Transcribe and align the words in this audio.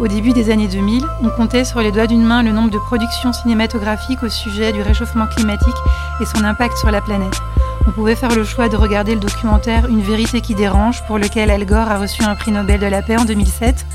Au 0.00 0.08
début 0.08 0.32
des 0.32 0.50
années 0.50 0.66
2000, 0.66 1.04
on 1.22 1.30
comptait 1.30 1.64
sur 1.64 1.80
les 1.80 1.92
doigts 1.92 2.08
d'une 2.08 2.24
main 2.24 2.42
le 2.42 2.50
nombre 2.50 2.70
de 2.70 2.78
productions 2.78 3.32
cinématographiques 3.32 4.24
au 4.24 4.28
sujet 4.28 4.72
du 4.72 4.82
réchauffement 4.82 5.28
climatique 5.28 5.76
et 6.20 6.26
son 6.26 6.42
impact 6.42 6.76
sur 6.76 6.90
la 6.90 7.00
planète. 7.00 7.40
On 7.86 7.92
pouvait 7.92 8.16
faire 8.16 8.34
le 8.34 8.42
choix 8.42 8.68
de 8.68 8.76
regarder 8.76 9.14
le 9.14 9.20
documentaire 9.20 9.86
Une 9.86 10.00
vérité 10.00 10.40
qui 10.40 10.56
dérange, 10.56 11.06
pour 11.06 11.18
lequel 11.18 11.48
Al 11.48 11.64
Gore 11.64 11.92
a 11.92 11.98
reçu 11.98 12.24
un 12.24 12.34
prix 12.34 12.50
Nobel 12.50 12.80
de 12.80 12.86
la 12.86 13.02
paix 13.02 13.16
en 13.16 13.24
2007, 13.24 13.86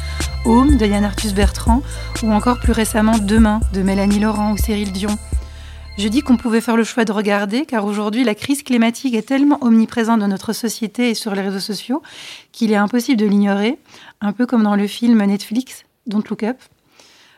Home 0.46 0.77
de 0.77 0.86
Yann 0.86 1.04
Arthus 1.04 1.34
Bertrand, 1.34 1.82
ou 2.23 2.31
encore 2.31 2.59
plus 2.59 2.71
récemment 2.71 3.18
Demain 3.18 3.59
de 3.73 3.81
Mélanie 3.81 4.20
Laurent 4.20 4.54
ou 4.54 4.57
Cyril 4.57 4.93
Dion. 4.93 5.18
Je 5.97 6.07
dis 6.07 6.21
qu'on 6.21 6.38
pouvait 6.38 6.61
faire 6.61 6.77
le 6.77 6.86
choix 6.86 7.04
de 7.04 7.11
regarder, 7.11 7.66
car 7.66 7.84
aujourd'hui 7.84 8.23
la 8.23 8.36
crise 8.36 8.63
climatique 8.63 9.16
est 9.16 9.27
tellement 9.27 9.57
omniprésente 9.61 10.21
dans 10.21 10.29
notre 10.29 10.54
société 10.54 11.09
et 11.09 11.13
sur 11.13 11.36
les 11.36 11.41
réseaux 11.41 11.59
sociaux 11.59 12.02
qu'il 12.54 12.71
est 12.71 12.77
impossible 12.77 13.20
de 13.20 13.25
l'ignorer, 13.25 13.77
un 14.21 14.31
peu 14.31 14.45
comme 14.45 14.63
dans 14.63 14.77
le 14.77 14.88
film 14.88 15.22
Netflix 15.26 15.84
Don't 16.09 16.23
Look 16.30 16.44
Up. 16.44 16.58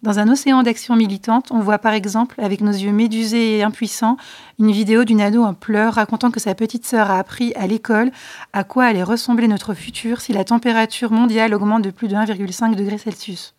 Dans 0.01 0.17
un 0.17 0.27
océan 0.29 0.63
d'action 0.63 0.95
militante, 0.95 1.51
on 1.51 1.59
voit 1.59 1.77
par 1.77 1.93
exemple, 1.93 2.41
avec 2.41 2.61
nos 2.61 2.71
yeux 2.71 2.91
médusés 2.91 3.57
et 3.57 3.63
impuissants, 3.63 4.17
une 4.57 4.71
vidéo 4.71 5.03
d'une 5.03 5.21
ado 5.21 5.43
en 5.43 5.53
pleurs 5.53 5.93
racontant 5.93 6.31
que 6.31 6.39
sa 6.39 6.55
petite 6.55 6.87
sœur 6.87 7.11
a 7.11 7.19
appris 7.19 7.53
à 7.53 7.67
l'école 7.67 8.11
à 8.51 8.63
quoi 8.63 8.85
allait 8.85 9.03
ressembler 9.03 9.47
notre 9.47 9.75
futur 9.75 10.19
si 10.19 10.33
la 10.33 10.43
température 10.43 11.11
mondiale 11.11 11.53
augmente 11.53 11.83
de 11.83 11.91
plus 11.91 12.07
de 12.07 12.15
1,5 12.15 12.73
degré 12.73 12.97
Celsius. 12.97 13.53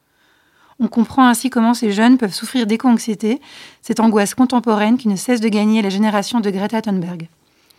On 0.81 0.89
comprend 0.89 1.29
ainsi 1.29 1.49
comment 1.49 1.75
ces 1.75 1.93
jeunes 1.93 2.19
peuvent 2.19 2.35
souffrir 2.35 2.67
d'éco-anxiété, 2.67 3.41
cette 3.81 4.01
angoisse 4.01 4.35
contemporaine 4.35 4.99
qui 4.99 5.07
ne 5.07 5.15
cesse 5.15 5.41
de 5.41 5.49
gagner 5.49 5.81
la 5.81 5.91
génération 5.91 6.41
de 6.41 6.51
Greta 6.51 6.83
Thunberg. 6.83 7.29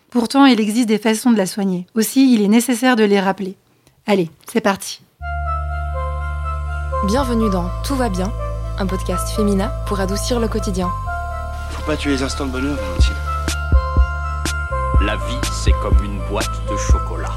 Pourtant, 0.09 0.45
il 0.45 0.61
existe 0.61 0.87
des 0.87 0.99
façons 0.99 1.31
de 1.31 1.37
la 1.37 1.47
soigner. 1.47 1.85
Aussi, 1.95 2.33
il 2.33 2.41
est 2.41 2.47
nécessaire 2.47 2.95
de 2.95 3.03
les 3.03 3.19
rappeler. 3.19 3.57
Allez, 4.05 4.29
c'est 4.49 4.61
parti. 4.61 5.01
Bienvenue 7.05 7.49
dans 7.49 7.69
Tout 7.83 7.97
va 7.97 8.07
bien, 8.07 8.31
un 8.79 8.87
podcast 8.87 9.35
féminin 9.35 9.69
pour 9.87 9.99
adoucir 9.99 10.39
le 10.39 10.47
quotidien. 10.47 10.89
Faut 11.71 11.83
pas 11.83 11.97
tuer 11.97 12.11
les 12.11 12.23
instants 12.23 12.45
de 12.45 12.51
bonheur, 12.51 12.77
Valentine. 12.77 13.13
La 15.01 15.17
vie, 15.17 15.37
c'est 15.51 15.73
comme 15.81 16.01
une 16.01 16.25
boîte 16.29 16.49
de 16.71 16.77
chocolat. 16.77 17.35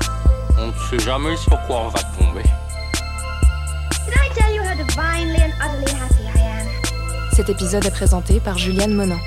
On 0.57 0.69
ne 0.69 0.73
sait 0.89 1.01
jamais 1.01 1.37
sur 1.37 1.61
quoi 1.67 1.81
on 1.81 1.89
va 1.89 1.99
tomber. 2.17 2.45
Cet 7.33 7.49
épisode 7.49 7.85
est 7.85 7.91
présenté 7.91 8.39
par 8.39 8.57
Juliane 8.57 8.95
Monin. 8.95 9.19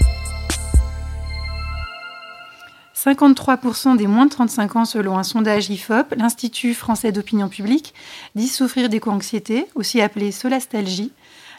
53% 3.06 3.96
des 3.96 4.08
moins 4.08 4.26
de 4.26 4.32
35 4.32 4.76
ans, 4.76 4.86
selon 4.86 5.18
un 5.18 5.24
sondage 5.24 5.70
IFOP, 5.70 6.16
l'Institut 6.18 6.74
français 6.74 7.14
d'opinion 7.14 7.48
publique, 7.48 7.94
disent 8.36 8.56
souffrir 8.56 8.90
d'éco-anxiété, 8.90 9.68
aussi 9.76 10.02
appelée 10.02 10.34
solastalgie, 10.34 11.14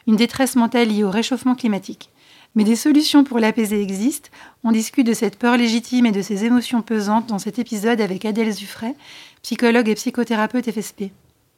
une 0.07 0.17
détresse 0.17 0.57
mentale 0.57 0.89
liée 0.89 1.05
au 1.05 1.11
réchauffement 1.11 1.55
climatique. 1.55 2.11
Mais 2.55 2.65
des 2.65 2.77
solutions 2.77 3.25
pour 3.25 3.39
l'apaiser 3.39 3.81
existent. 3.81 4.29
On 4.65 4.73
discute 4.73 5.07
de 5.07 5.15
cette 5.15 5.39
peur 5.39 5.57
légitime 5.57 6.05
et 6.05 6.13
de 6.13 6.21
ces 6.21 6.45
émotions 6.45 6.83
pesantes 6.83 7.27
dans 7.27 7.39
cet 7.39 7.59
épisode 7.59 8.01
avec 8.01 8.25
Adèle 8.25 8.53
Zuffray, 8.53 8.95
psychologue 9.43 9.89
et 9.89 9.95
psychothérapeute 9.95 10.71
FSP. 10.71 11.05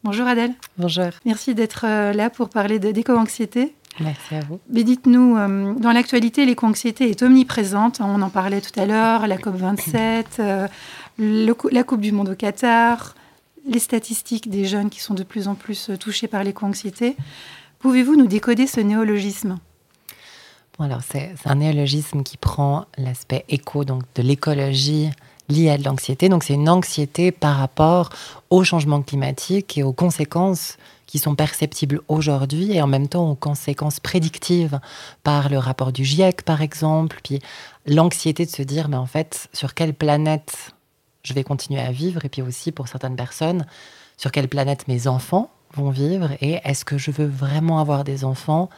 Bonjour 0.04 0.26
Adèle. 0.26 0.52
Bonjour. 0.78 1.10
Merci 1.24 1.54
d'être 1.54 1.86
euh, 1.88 2.12
là 2.12 2.28
pour 2.28 2.50
parler 2.50 2.78
d'éco-anxiété. 2.78 3.74
Merci 4.00 4.34
à 4.34 4.40
vous. 4.40 4.58
Mais 4.70 4.84
dites-nous, 4.84 5.36
euh, 5.36 5.74
dans 5.74 5.92
l'actualité, 5.92 6.46
l'éco-anxiété 6.46 7.10
est 7.10 7.22
omniprésente. 7.22 8.00
On 8.00 8.22
en 8.22 8.30
parlait 8.30 8.60
tout 8.60 8.78
à 8.80 8.86
l'heure, 8.86 9.26
la 9.26 9.36
COP27, 9.36 10.24
euh, 10.38 10.68
le 11.18 11.54
la 11.70 11.82
Coupe 11.82 12.00
du 12.00 12.12
Monde 12.12 12.30
au 12.30 12.34
Qatar, 12.34 13.14
les 13.66 13.78
statistiques 13.78 14.50
des 14.50 14.64
jeunes 14.64 14.90
qui 14.90 15.00
sont 15.00 15.14
de 15.14 15.22
plus 15.22 15.48
en 15.48 15.54
plus 15.54 15.90
euh, 15.90 15.96
touchés 15.96 16.26
par 16.26 16.42
l'éco-anxiété. 16.42 17.16
Pouvez-vous 17.80 18.16
nous 18.16 18.26
décoder 18.26 18.66
ce 18.66 18.80
néologisme? 18.80 19.58
Bon, 20.78 20.84
alors, 20.84 21.00
c'est 21.06 21.34
un 21.44 21.56
néologisme 21.56 22.22
qui 22.22 22.38
prend 22.38 22.86
l'aspect 22.96 23.44
éco, 23.50 23.84
donc 23.84 24.04
de 24.14 24.22
l'écologie 24.22 25.10
liée 25.48 25.68
à 25.68 25.76
de 25.76 25.84
l'anxiété. 25.84 26.28
Donc, 26.30 26.44
c'est 26.44 26.54
une 26.54 26.68
anxiété 26.68 27.30
par 27.30 27.56
rapport 27.56 28.08
au 28.48 28.64
changement 28.64 29.02
climatique 29.02 29.76
et 29.76 29.82
aux 29.82 29.92
conséquences 29.92 30.78
qui 31.12 31.18
sont 31.18 31.34
perceptibles 31.34 32.00
aujourd'hui 32.08 32.72
et 32.72 32.80
en 32.80 32.86
même 32.86 33.06
temps 33.06 33.28
aux 33.28 33.34
conséquences 33.34 34.00
prédictives 34.00 34.80
par 35.22 35.50
le 35.50 35.58
rapport 35.58 35.92
du 35.92 36.06
GIEC, 36.06 36.40
par 36.40 36.62
exemple. 36.62 37.20
Puis 37.22 37.38
l'anxiété 37.84 38.46
de 38.46 38.50
se 38.50 38.62
dire, 38.62 38.88
mais 38.88 38.96
en 38.96 39.04
fait, 39.04 39.50
sur 39.52 39.74
quelle 39.74 39.92
planète 39.92 40.72
je 41.22 41.34
vais 41.34 41.44
continuer 41.44 41.82
à 41.82 41.92
vivre 41.92 42.24
et 42.24 42.30
puis 42.30 42.40
aussi 42.40 42.72
pour 42.72 42.88
certaines 42.88 43.14
personnes, 43.14 43.66
sur 44.16 44.32
quelle 44.32 44.48
planète 44.48 44.88
mes 44.88 45.06
enfants 45.06 45.50
vont 45.74 45.90
vivre 45.90 46.30
et 46.40 46.60
est-ce 46.64 46.86
que 46.86 46.96
je 46.96 47.10
veux 47.10 47.26
vraiment 47.26 47.78
avoir 47.78 48.04
des 48.04 48.24
enfants 48.24 48.70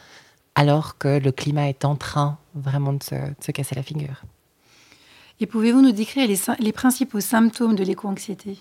alors 0.56 0.99
que 0.99 1.21
le 1.21 1.31
climat 1.31 1.69
est 1.69 1.84
en 1.84 1.94
train 1.94 2.37
vraiment 2.56 2.94
de 2.94 3.03
se, 3.05 3.53
casser 3.53 3.77
la 3.77 3.84
figure? 3.84 4.25
Et 5.39 5.47
pouvez-vous 5.47 5.83
nous 5.83 5.93
décrire 5.93 6.28
les 6.59 6.73
principaux 6.73 7.21
symptômes 7.21 7.77
de 7.77 7.84
l'éco-anxiété? 7.84 8.59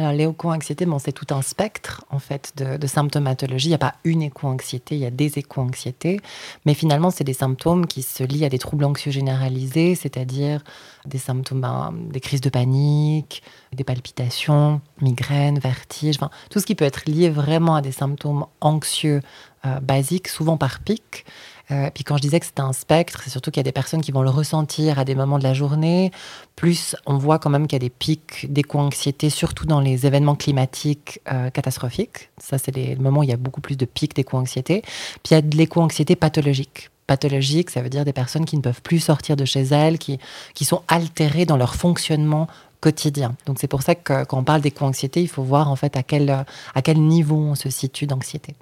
Alors 0.00 0.12
l'éco-anxiété, 0.12 0.86
bon, 0.86 0.98
c'est 0.98 1.12
tout 1.12 1.26
un 1.34 1.42
spectre 1.42 2.06
en 2.08 2.18
fait 2.18 2.54
de, 2.56 2.86
symptomatologie. 2.86 3.66
Il 3.66 3.72
n'y 3.72 3.74
a 3.74 3.78
pas 3.78 3.96
une 4.04 4.22
éco-anxiété, 4.22 4.94
il 4.94 5.02
y 5.02 5.04
a 5.04 5.10
des 5.10 5.38
éco-anxiétés, 5.38 6.20
mais 6.64 6.72
finalement 6.72 7.10
c'est 7.10 7.22
des 7.22 7.34
symptômes 7.34 7.86
qui 7.86 8.00
se 8.00 8.24
lient 8.24 8.46
à 8.46 8.48
des 8.48 8.58
troubles 8.58 8.86
anxieux 8.86 9.10
généralisés, 9.10 9.94
c'est-à-dire 9.94 10.64
des 11.04 11.18
symptômes, 11.18 11.60
ben, 11.60 11.92
des 12.10 12.20
crises 12.20 12.40
de 12.40 12.48
panique, 12.48 13.42
des 13.74 13.84
palpitations, 13.84 14.80
migraines, 15.02 15.58
vertiges, 15.58 16.16
tout 16.48 16.60
ce 16.60 16.64
qui 16.64 16.74
peut 16.74 16.86
être 16.86 17.02
lié 17.06 17.28
vraiment 17.28 17.74
à 17.74 17.82
des 17.82 17.92
symptômes 17.92 18.46
anxieux 18.62 19.20
euh, 19.66 19.80
basiques, 19.80 20.28
souvent 20.28 20.56
par 20.56 20.80
pic. 20.80 21.26
Euh, 21.70 21.90
puis 21.92 22.04
quand 22.04 22.16
je 22.16 22.22
disais 22.22 22.40
que 22.40 22.46
c'était 22.46 22.62
un 22.62 22.72
spectre, 22.72 23.20
c'est 23.24 23.30
surtout 23.30 23.50
qu'il 23.50 23.60
y 23.60 23.62
a 23.62 23.64
des 23.64 23.72
personnes 23.72 24.00
qui 24.00 24.12
vont 24.12 24.22
le 24.22 24.30
ressentir 24.30 24.98
à 24.98 25.04
des 25.04 25.14
moments 25.14 25.38
de 25.38 25.44
la 25.44 25.54
journée. 25.54 26.10
Plus, 26.56 26.96
on 27.06 27.16
voit 27.16 27.38
quand 27.38 27.50
même 27.50 27.66
qu'il 27.66 27.76
y 27.76 27.82
a 27.82 27.86
des 27.86 27.90
pics 27.90 28.52
d'éco-anxiété, 28.52 29.30
surtout 29.30 29.66
dans 29.66 29.80
les 29.80 30.06
événements 30.06 30.34
climatiques 30.34 31.20
euh, 31.32 31.50
catastrophiques. 31.50 32.30
Ça, 32.38 32.58
c'est 32.58 32.74
les 32.74 32.96
moments 32.96 33.20
où 33.20 33.24
il 33.24 33.30
y 33.30 33.34
a 33.34 33.36
beaucoup 33.36 33.60
plus 33.60 33.76
de 33.76 33.84
pics 33.84 34.14
d'éco-anxiété. 34.14 34.82
Puis 34.82 35.30
il 35.30 35.34
y 35.34 35.36
a 35.36 35.42
de 35.42 35.56
l'éco-anxiété 35.56 36.16
pathologique. 36.16 36.90
Pathologique, 37.06 37.70
ça 37.70 37.82
veut 37.82 37.90
dire 37.90 38.04
des 38.04 38.12
personnes 38.12 38.44
qui 38.44 38.56
ne 38.56 38.62
peuvent 38.62 38.82
plus 38.82 39.00
sortir 39.00 39.36
de 39.36 39.44
chez 39.44 39.62
elles, 39.62 39.98
qui, 39.98 40.18
qui 40.54 40.64
sont 40.64 40.82
altérées 40.88 41.44
dans 41.44 41.56
leur 41.56 41.74
fonctionnement 41.74 42.46
quotidien. 42.80 43.34
Donc 43.46 43.58
c'est 43.60 43.68
pour 43.68 43.82
ça 43.82 43.94
que 43.94 44.24
quand 44.24 44.38
on 44.38 44.44
parle 44.44 44.60
d'éco-anxiété, 44.60 45.20
il 45.20 45.28
faut 45.28 45.42
voir 45.42 45.70
en 45.70 45.76
fait 45.76 45.96
à 45.96 46.02
quel, 46.02 46.30
à 46.30 46.82
quel 46.82 47.00
niveau 47.00 47.36
on 47.36 47.54
se 47.54 47.68
situe 47.68 48.06
d'anxiété. 48.06 48.54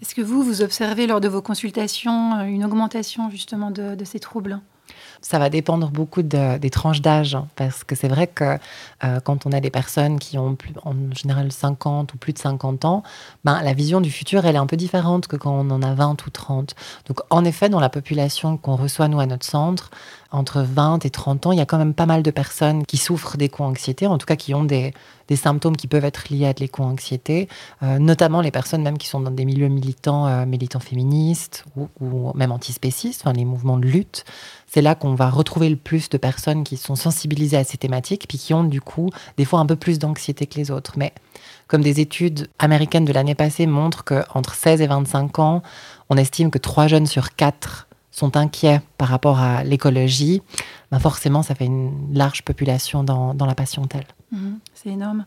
Est-ce 0.00 0.14
que 0.14 0.22
vous, 0.22 0.42
vous 0.42 0.62
observez 0.62 1.06
lors 1.06 1.20
de 1.20 1.28
vos 1.28 1.42
consultations 1.42 2.34
euh, 2.38 2.44
une 2.44 2.64
augmentation 2.64 3.30
justement 3.30 3.70
de, 3.70 3.96
ces 4.04 4.20
troubles? 4.20 4.60
Ça 5.20 5.40
va 5.40 5.50
dépendre 5.50 5.90
beaucoup 5.90 6.22
de- 6.22 6.56
des 6.58 6.70
tranches 6.70 7.02
d'âge, 7.02 7.34
hein, 7.34 7.48
parce 7.56 7.82
que 7.82 7.96
c'est 7.96 8.06
vrai 8.06 8.28
que 8.28 8.56
euh, 9.04 9.20
quand 9.20 9.44
on 9.44 9.52
a 9.52 9.60
des 9.60 9.70
personnes 9.70 10.18
qui 10.20 10.38
ont 10.38 10.56
en 10.84 10.94
général 11.12 11.50
50 11.50 12.14
ou 12.14 12.16
plus 12.16 12.32
de 12.32 12.38
50 12.38 12.84
ans, 12.84 13.02
ben, 13.44 13.60
la 13.62 13.74
vision 13.74 14.00
du 14.00 14.10
futur, 14.12 14.46
elle 14.46 14.54
est 14.54 14.60
un 14.60 14.66
peu 14.66 14.76
différente 14.76 15.26
que 15.26 15.36
quand 15.36 15.52
on 15.52 15.68
en 15.70 15.82
a 15.82 15.92
20 15.94 16.24
ou 16.24 16.30
30. 16.30 16.74
Donc 17.06 17.18
en 17.30 17.44
effet, 17.44 17.68
dans 17.68 17.80
la 17.80 17.90
population 17.90 18.56
qu'on 18.56 18.76
reçoit, 18.76 19.08
nous, 19.08 19.18
à 19.18 19.26
notre 19.26 19.44
centre, 19.44 19.90
entre 20.30 20.60
20 20.60 21.04
et 21.06 21.10
30 21.10 21.46
ans, 21.46 21.52
il 21.52 21.58
y 21.58 21.60
a 21.60 21.66
quand 21.66 21.78
même 21.78 21.94
pas 21.94 22.04
mal 22.04 22.22
de 22.22 22.30
personnes 22.30 22.84
qui 22.84 22.98
souffrent 22.98 23.38
d'éco-anxiété, 23.38 24.06
en 24.06 24.18
tout 24.18 24.26
cas 24.26 24.36
qui 24.36 24.54
ont 24.54 24.64
des, 24.64 24.92
des 25.28 25.36
symptômes 25.36 25.76
qui 25.76 25.86
peuvent 25.86 26.04
être 26.04 26.28
liés 26.28 26.46
à 26.46 26.52
de 26.52 26.60
l'éco-anxiété, 26.60 27.48
euh, 27.82 27.98
notamment 27.98 28.42
les 28.42 28.50
personnes 28.50 28.82
même 28.82 28.98
qui 28.98 29.06
sont 29.06 29.20
dans 29.20 29.30
des 29.30 29.46
milieux 29.46 29.68
militants, 29.68 30.26
euh, 30.26 30.44
militants 30.44 30.80
féministes 30.80 31.64
ou, 31.76 31.88
ou 32.00 32.32
même 32.34 32.52
antispécistes, 32.52 33.22
enfin 33.24 33.32
les 33.32 33.46
mouvements 33.46 33.78
de 33.78 33.86
lutte. 33.86 34.26
C'est 34.66 34.82
là 34.82 34.94
qu'on 34.94 35.14
va 35.14 35.30
retrouver 35.30 35.70
le 35.70 35.76
plus 35.76 36.10
de 36.10 36.18
personnes 36.18 36.62
qui 36.62 36.76
sont 36.76 36.96
sensibilisées 36.96 37.56
à 37.56 37.64
ces 37.64 37.78
thématiques, 37.78 38.26
puis 38.28 38.36
qui 38.36 38.52
ont 38.52 38.64
du 38.64 38.82
coup 38.82 39.08
des 39.38 39.46
fois 39.46 39.60
un 39.60 39.66
peu 39.66 39.76
plus 39.76 39.98
d'anxiété 39.98 40.46
que 40.46 40.56
les 40.56 40.70
autres. 40.70 40.94
Mais 40.96 41.14
comme 41.68 41.82
des 41.82 42.00
études 42.00 42.48
américaines 42.58 43.06
de 43.06 43.12
l'année 43.14 43.34
passée 43.34 43.66
montrent 43.66 44.04
qu'entre 44.04 44.54
16 44.54 44.82
et 44.82 44.86
25 44.86 45.38
ans, 45.38 45.62
on 46.10 46.18
estime 46.18 46.50
que 46.50 46.58
3 46.58 46.86
jeunes 46.86 47.06
sur 47.06 47.34
4 47.34 47.87
sont 48.18 48.36
inquiets 48.36 48.80
par 48.98 49.08
rapport 49.08 49.38
à 49.40 49.64
l'écologie, 49.64 50.42
ben 50.90 50.98
forcément, 50.98 51.42
ça 51.42 51.54
fait 51.54 51.66
une 51.66 51.92
large 52.12 52.42
population 52.42 53.04
dans, 53.04 53.34
dans 53.34 53.46
la 53.46 53.54
patientèle. 53.54 54.04
Mhm, 54.32 54.58
C'est 54.74 54.90
énorme. 54.90 55.24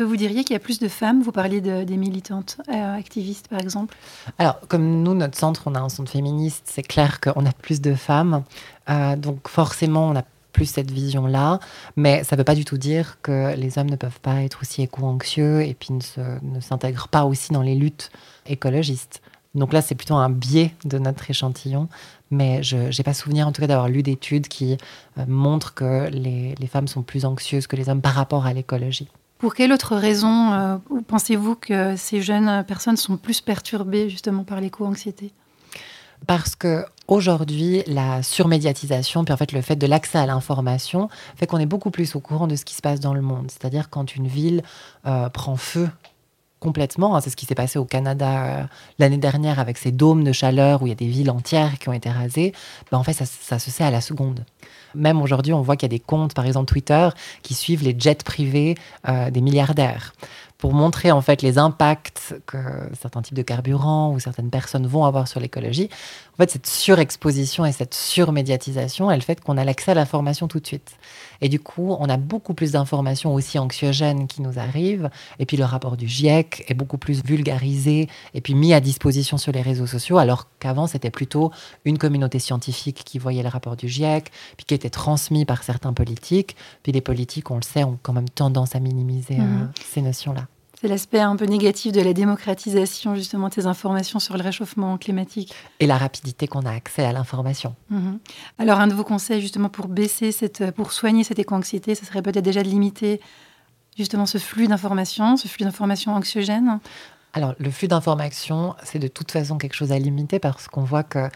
Euh, 0.00 0.06
Vous 0.06 0.16
diriez 0.16 0.44
qu'il 0.44 0.54
y 0.54 0.56
a 0.56 0.60
plus 0.60 0.78
de 0.78 0.88
femmes? 0.88 1.22
Vous 1.22 1.32
parliez 1.32 1.60
de- 1.60 1.84
des 1.84 1.96
militantes 1.96 2.58
euh, 2.68 2.96
activistes, 2.96 3.48
par 3.48 3.60
exemple. 3.60 3.94
Alors, 4.38 4.58
comme 4.68 5.02
nous, 5.02 5.14
notre 5.14 5.36
centre, 5.36 5.62
on 5.66 5.74
a 5.74 5.80
un 5.80 5.88
centre 5.88 6.10
féministe, 6.10 6.62
c'est 6.66 6.82
clair 6.82 7.20
qu'on 7.20 7.44
a 7.44 7.52
plus 7.52 7.80
de 7.80 7.94
femmes. 7.94 8.42
Euh, 8.88 9.16
donc, 9.16 9.48
forcément, 9.48 10.08
on 10.08 10.16
a 10.16 10.22
plus 10.52 10.66
cette 10.66 10.90
vision-là. 10.90 11.58
Mais 11.96 12.24
ça 12.24 12.34
ne 12.36 12.40
veut 12.40 12.44
pas 12.44 12.54
du 12.54 12.64
tout 12.64 12.78
dire 12.78 13.18
que 13.22 13.54
les 13.54 13.78
hommes 13.78 13.90
ne 13.90 13.96
peuvent 13.96 14.20
pas 14.20 14.42
être 14.42 14.60
aussi 14.62 14.82
éco-anxieux 14.82 15.62
et 15.62 15.74
puis 15.74 15.90
ne 15.92 16.60
s'intègrent 16.60 17.08
pas 17.08 17.24
aussi 17.24 17.52
dans 17.52 17.62
les 17.62 17.74
luttes 17.74 18.10
écologistes. 18.46 19.20
Donc 19.58 19.72
là, 19.72 19.82
c'est 19.82 19.94
plutôt 19.94 20.14
un 20.14 20.30
biais 20.30 20.74
de 20.84 20.98
notre 20.98 21.30
échantillon. 21.30 21.88
Mais 22.30 22.62
je 22.62 22.76
n'ai 22.76 23.04
pas 23.04 23.14
souvenir, 23.14 23.46
en 23.46 23.52
tout 23.52 23.60
cas, 23.60 23.66
d'avoir 23.66 23.88
lu 23.88 24.02
d'études 24.02 24.48
qui 24.48 24.76
euh, 25.18 25.24
montrent 25.26 25.74
que 25.74 26.08
les, 26.10 26.54
les 26.58 26.66
femmes 26.66 26.88
sont 26.88 27.02
plus 27.02 27.24
anxieuses 27.24 27.66
que 27.66 27.76
les 27.76 27.88
hommes 27.88 28.02
par 28.02 28.14
rapport 28.14 28.44
à 28.46 28.52
l'écologie. 28.52 29.08
Pour 29.38 29.54
quelle 29.54 29.72
autre 29.72 29.96
raison 29.96 30.52
euh, 30.52 30.76
pensez-vous 31.06 31.54
que 31.54 31.96
ces 31.96 32.20
jeunes 32.20 32.64
personnes 32.64 32.96
sont 32.96 33.16
plus 33.16 33.40
perturbées 33.40 34.10
justement 34.10 34.42
par 34.44 34.60
l'éco-anxiété? 34.60 35.32
Parce 36.26 36.56
que 36.56 36.84
aujourd'hui, 37.06 37.84
la 37.86 38.24
surmédiatisation, 38.24 39.24
puis 39.24 39.32
en 39.32 39.36
fait 39.36 39.52
le 39.52 39.62
fait 39.62 39.76
de 39.76 39.86
l'accès 39.86 40.18
à 40.18 40.26
l'information, 40.26 41.08
fait 41.36 41.46
qu'on 41.46 41.58
est 41.58 41.66
beaucoup 41.66 41.92
plus 41.92 42.16
au 42.16 42.20
courant 42.20 42.48
de 42.48 42.56
ce 42.56 42.64
qui 42.64 42.74
se 42.74 42.82
passe 42.82 42.98
dans 42.98 43.14
le 43.14 43.22
monde. 43.22 43.50
C'est-à-dire 43.50 43.90
quand 43.90 44.16
une 44.16 44.26
ville 44.26 44.62
euh, 45.06 45.28
prend 45.28 45.56
feu 45.56 45.88
complètement. 46.60 47.16
Hein, 47.16 47.20
c'est 47.20 47.30
ce 47.30 47.36
qui 47.36 47.46
s'est 47.46 47.54
passé 47.54 47.78
au 47.78 47.84
Canada 47.84 48.44
euh, 48.44 48.64
l'année 48.98 49.18
dernière 49.18 49.58
avec 49.58 49.78
ces 49.78 49.92
dômes 49.92 50.24
de 50.24 50.32
chaleur 50.32 50.82
où 50.82 50.86
il 50.86 50.90
y 50.90 50.92
a 50.92 50.96
des 50.96 51.06
villes 51.06 51.30
entières 51.30 51.78
qui 51.78 51.88
ont 51.88 51.92
été 51.92 52.10
rasées. 52.10 52.52
Ben, 52.90 52.98
en 52.98 53.04
fait, 53.04 53.12
ça, 53.12 53.58
se 53.58 53.70
sait 53.70 53.84
à 53.84 53.90
la 53.90 54.00
seconde. 54.00 54.44
Même 54.94 55.20
aujourd'hui, 55.20 55.52
on 55.52 55.60
voit 55.60 55.76
qu'il 55.76 55.86
y 55.90 55.94
a 55.94 55.96
des 55.96 56.02
comptes, 56.02 56.34
par 56.34 56.46
exemple 56.46 56.66
Twitter, 56.66 57.08
qui 57.42 57.54
suivent 57.54 57.82
les 57.82 57.94
jets 57.98 58.16
privés 58.16 58.74
euh, 59.08 59.30
des 59.30 59.40
milliardaires 59.40 60.14
pour 60.56 60.74
montrer 60.74 61.12
en 61.12 61.20
fait 61.20 61.40
les 61.40 61.56
impacts 61.56 62.34
que 62.46 62.58
certains 63.00 63.22
types 63.22 63.36
de 63.36 63.42
carburants 63.42 64.12
ou 64.12 64.18
certaines 64.18 64.50
personnes 64.50 64.86
vont 64.86 65.04
avoir 65.04 65.28
sur 65.28 65.38
l'écologie. 65.38 65.88
En 66.38 66.44
fait, 66.44 66.50
cette 66.52 66.68
surexposition 66.68 67.66
et 67.66 67.72
cette 67.72 67.94
surmédiatisation, 67.94 69.10
elle 69.10 69.22
fait 69.22 69.40
qu'on 69.40 69.56
a 69.56 69.64
l'accès 69.64 69.90
à 69.90 69.94
l'information 69.94 70.46
tout 70.46 70.60
de 70.60 70.66
suite. 70.66 70.92
Et 71.40 71.48
du 71.48 71.58
coup, 71.58 71.96
on 71.98 72.08
a 72.08 72.16
beaucoup 72.16 72.54
plus 72.54 72.72
d'informations 72.72 73.34
aussi 73.34 73.58
anxiogènes 73.58 74.28
qui 74.28 74.42
nous 74.42 74.56
arrivent. 74.60 75.10
Et 75.40 75.46
puis 75.46 75.56
le 75.56 75.64
rapport 75.64 75.96
du 75.96 76.06
GIEC 76.06 76.64
est 76.68 76.74
beaucoup 76.74 76.96
plus 76.98 77.24
vulgarisé 77.24 78.08
et 78.34 78.40
puis 78.40 78.54
mis 78.54 78.72
à 78.72 78.78
disposition 78.80 79.36
sur 79.36 79.50
les 79.50 79.62
réseaux 79.62 79.88
sociaux, 79.88 80.18
alors 80.18 80.46
qu'avant, 80.60 80.86
c'était 80.86 81.10
plutôt 81.10 81.50
une 81.84 81.98
communauté 81.98 82.38
scientifique 82.38 83.02
qui 83.04 83.18
voyait 83.18 83.42
le 83.42 83.48
rapport 83.48 83.74
du 83.74 83.88
GIEC, 83.88 84.30
puis 84.56 84.64
qui 84.64 84.74
était 84.74 84.90
transmis 84.90 85.44
par 85.44 85.64
certains 85.64 85.92
politiques. 85.92 86.54
Puis 86.84 86.92
les 86.92 87.00
politiques, 87.00 87.50
on 87.50 87.56
le 87.56 87.62
sait, 87.62 87.82
ont 87.82 87.98
quand 88.02 88.12
même 88.12 88.28
tendance 88.28 88.76
à 88.76 88.80
minimiser 88.80 89.34
euh, 89.34 89.42
Mhm. 89.42 89.72
ces 89.92 90.02
notions-là. 90.02 90.46
C'est 90.80 90.86
l'aspect 90.86 91.18
un 91.18 91.34
peu 91.34 91.46
négatif 91.46 91.90
de 91.90 92.00
la 92.00 92.12
démocratisation 92.12 93.16
justement 93.16 93.48
de 93.48 93.54
ces 93.54 93.66
informations 93.66 94.20
sur 94.20 94.36
le 94.36 94.44
réchauffement 94.44 94.96
climatique. 94.96 95.52
Et 95.80 95.88
la 95.88 95.98
rapidité 95.98 96.46
qu'on 96.46 96.64
a 96.66 96.70
accès 96.70 97.04
à 97.04 97.12
l'information. 97.12 97.74
Mhm. 97.90 98.20
Alors 98.58 98.78
un 98.78 98.86
de 98.86 98.94
vos 98.94 99.02
conseils 99.02 99.40
justement 99.40 99.70
pour 99.70 99.88
baisser 99.88 100.30
cette, 100.30 100.70
pour 100.72 100.92
soigner 100.92 101.24
cette 101.24 101.40
éco-anxiété, 101.40 101.96
ce 101.96 102.04
serait 102.04 102.22
peut-être 102.22 102.44
déjà 102.44 102.62
de 102.62 102.68
limiter 102.68 103.20
justement 103.96 104.26
ce 104.26 104.38
flux 104.38 104.68
d'informations, 104.68 105.36
ce 105.36 105.48
flux 105.48 105.64
d'informations 105.64 106.14
anxiogènes. 106.14 106.78
Alors, 107.32 107.54
le 107.58 107.70
flux 107.70 107.88
d'informations, 107.88 108.74
c'est 108.84 108.98
de 108.98 109.08
toute 109.08 109.32
façon 109.32 109.58
quelque 109.58 109.74
chose 109.74 109.92
à 109.92 109.98
limiter 109.98 110.38
parce 110.38 110.68
qu'on 110.68 110.84
voit 110.84 111.02
que 111.02 111.28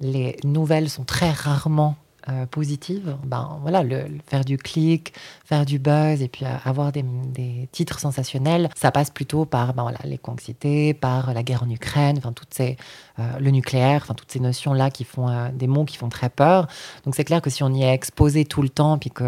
les 0.00 0.36
nouvelles 0.44 0.90
sont 0.90 1.04
très 1.04 1.30
rarement 1.30 1.96
euh, 2.30 2.46
positives. 2.46 3.16
Ben, 3.24 3.58
voilà, 3.62 3.82
le, 3.82 4.06
faire 4.26 4.44
du 4.44 4.56
clic, 4.56 5.12
faire 5.44 5.64
du 5.64 5.78
buzz 5.78 6.22
et 6.22 6.28
puis 6.28 6.44
euh, 6.44 6.54
avoir 6.64 6.92
des, 6.92 7.02
des 7.02 7.68
titres 7.72 7.98
sensationnels, 7.98 8.68
ça 8.74 8.90
passe 8.90 9.10
plutôt 9.10 9.44
par 9.44 9.74
ben, 9.74 9.82
voilà, 9.82 9.98
l'éco-anxiété, 10.04 10.94
par 10.94 11.34
la 11.34 11.42
guerre 11.42 11.62
en 11.62 11.70
Ukraine, 11.70 12.18
enfin, 12.18 12.32
toutes 12.32 12.54
ces, 12.54 12.76
le 13.38 13.50
nucléaire, 13.50 14.02
enfin, 14.02 14.14
toutes 14.14 14.30
ces 14.30 14.40
notions-là 14.40 14.90
qui 14.90 15.04
font 15.04 15.28
euh, 15.28 15.48
des 15.52 15.66
mots 15.66 15.84
qui 15.84 15.96
font 15.96 16.08
très 16.08 16.28
peur. 16.28 16.66
Donc, 17.04 17.14
c'est 17.14 17.24
clair 17.24 17.42
que 17.42 17.50
si 17.50 17.62
on 17.62 17.70
y 17.70 17.82
est 17.82 17.92
exposé 17.92 18.44
tout 18.44 18.62
le 18.62 18.68
temps, 18.68 18.98
puis 18.98 19.10
que 19.10 19.24